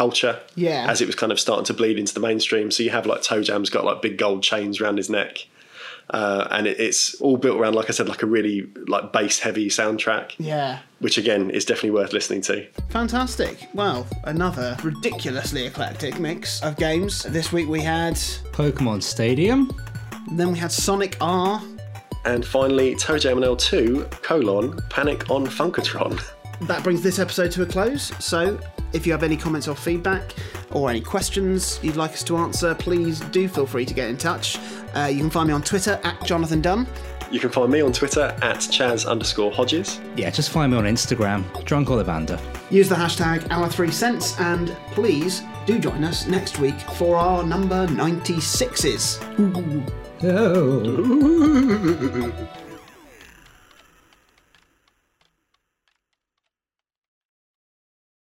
culture. 0.00 0.40
Yeah. 0.54 0.86
As 0.90 1.00
it 1.02 1.06
was 1.06 1.14
kind 1.14 1.30
of 1.32 1.38
starting 1.38 1.66
to 1.66 1.74
bleed 1.74 1.98
into 1.98 2.14
the 2.14 2.20
mainstream. 2.20 2.70
So 2.70 2.82
you 2.82 2.90
have 2.90 3.04
like 3.04 3.20
ToeJam's 3.20 3.68
got 3.70 3.84
like 3.84 4.00
big 4.00 4.16
gold 4.16 4.42
chains 4.42 4.80
around 4.80 4.96
his 4.96 5.10
neck. 5.10 5.46
Uh, 6.08 6.48
and 6.50 6.66
it, 6.66 6.80
it's 6.80 7.14
all 7.20 7.36
built 7.36 7.56
around, 7.60 7.74
like 7.74 7.88
I 7.88 7.92
said, 7.92 8.08
like 8.08 8.22
a 8.22 8.26
really 8.26 8.66
like 8.88 9.12
bass 9.12 9.38
heavy 9.38 9.68
soundtrack, 9.68 10.32
Yeah. 10.38 10.78
which 11.00 11.18
again 11.18 11.50
is 11.50 11.64
definitely 11.66 11.92
worth 12.00 12.12
listening 12.14 12.40
to. 12.50 12.66
Fantastic. 12.88 13.68
Well, 13.74 14.06
another 14.24 14.76
ridiculously 14.82 15.66
eclectic 15.66 16.18
mix 16.18 16.62
of 16.62 16.76
games. 16.76 17.22
This 17.24 17.52
week 17.52 17.68
we 17.68 17.80
had, 17.82 18.14
Pokemon 18.52 19.02
Stadium. 19.02 19.70
then 20.32 20.50
we 20.52 20.58
had 20.58 20.72
Sonic 20.72 21.16
R. 21.20 21.62
And 22.24 22.44
finally, 22.44 22.94
ToeJam 22.96 23.36
and 23.36 23.44
Earl 23.44 23.56
2 23.56 24.06
colon 24.22 24.78
Panic 24.90 25.30
on 25.30 25.46
Funkotron. 25.46 26.20
That 26.62 26.84
brings 26.84 27.02
this 27.02 27.18
episode 27.18 27.50
to 27.52 27.62
a 27.62 27.66
close. 27.66 28.12
So, 28.22 28.58
if 28.92 29.06
you 29.06 29.12
have 29.12 29.22
any 29.22 29.36
comments 29.36 29.68
or 29.68 29.74
feedback 29.74 30.34
or 30.72 30.90
any 30.90 31.00
questions 31.00 31.78
you'd 31.82 31.96
like 31.96 32.12
us 32.12 32.22
to 32.24 32.36
answer, 32.36 32.74
please 32.74 33.20
do 33.20 33.48
feel 33.48 33.66
free 33.66 33.86
to 33.86 33.94
get 33.94 34.08
in 34.08 34.16
touch. 34.16 34.58
Uh, 34.94 35.08
you 35.10 35.18
can 35.18 35.30
find 35.30 35.48
me 35.48 35.54
on 35.54 35.62
Twitter 35.62 36.00
at 36.04 36.22
Jonathan 36.24 36.60
Dunn. 36.60 36.86
You 37.30 37.38
can 37.38 37.50
find 37.50 37.70
me 37.70 37.80
on 37.80 37.92
Twitter 37.92 38.36
at 38.42 38.56
Chaz 38.56 39.08
underscore 39.08 39.52
Hodges. 39.52 40.00
Yeah, 40.16 40.30
just 40.30 40.50
find 40.50 40.72
me 40.72 40.78
on 40.78 40.84
Instagram, 40.84 41.64
Drunk 41.64 41.88
Ollivander. 41.88 42.40
Use 42.70 42.88
the 42.88 42.96
hashtag 42.96 43.42
our3cents 43.48 44.40
and 44.40 44.76
please 44.92 45.42
do 45.64 45.78
join 45.78 46.02
us 46.02 46.26
next 46.26 46.58
week 46.58 46.78
for 46.96 47.16
our 47.16 47.44
number 47.44 47.86
96s. 47.86 49.20
Oh. 50.22 52.46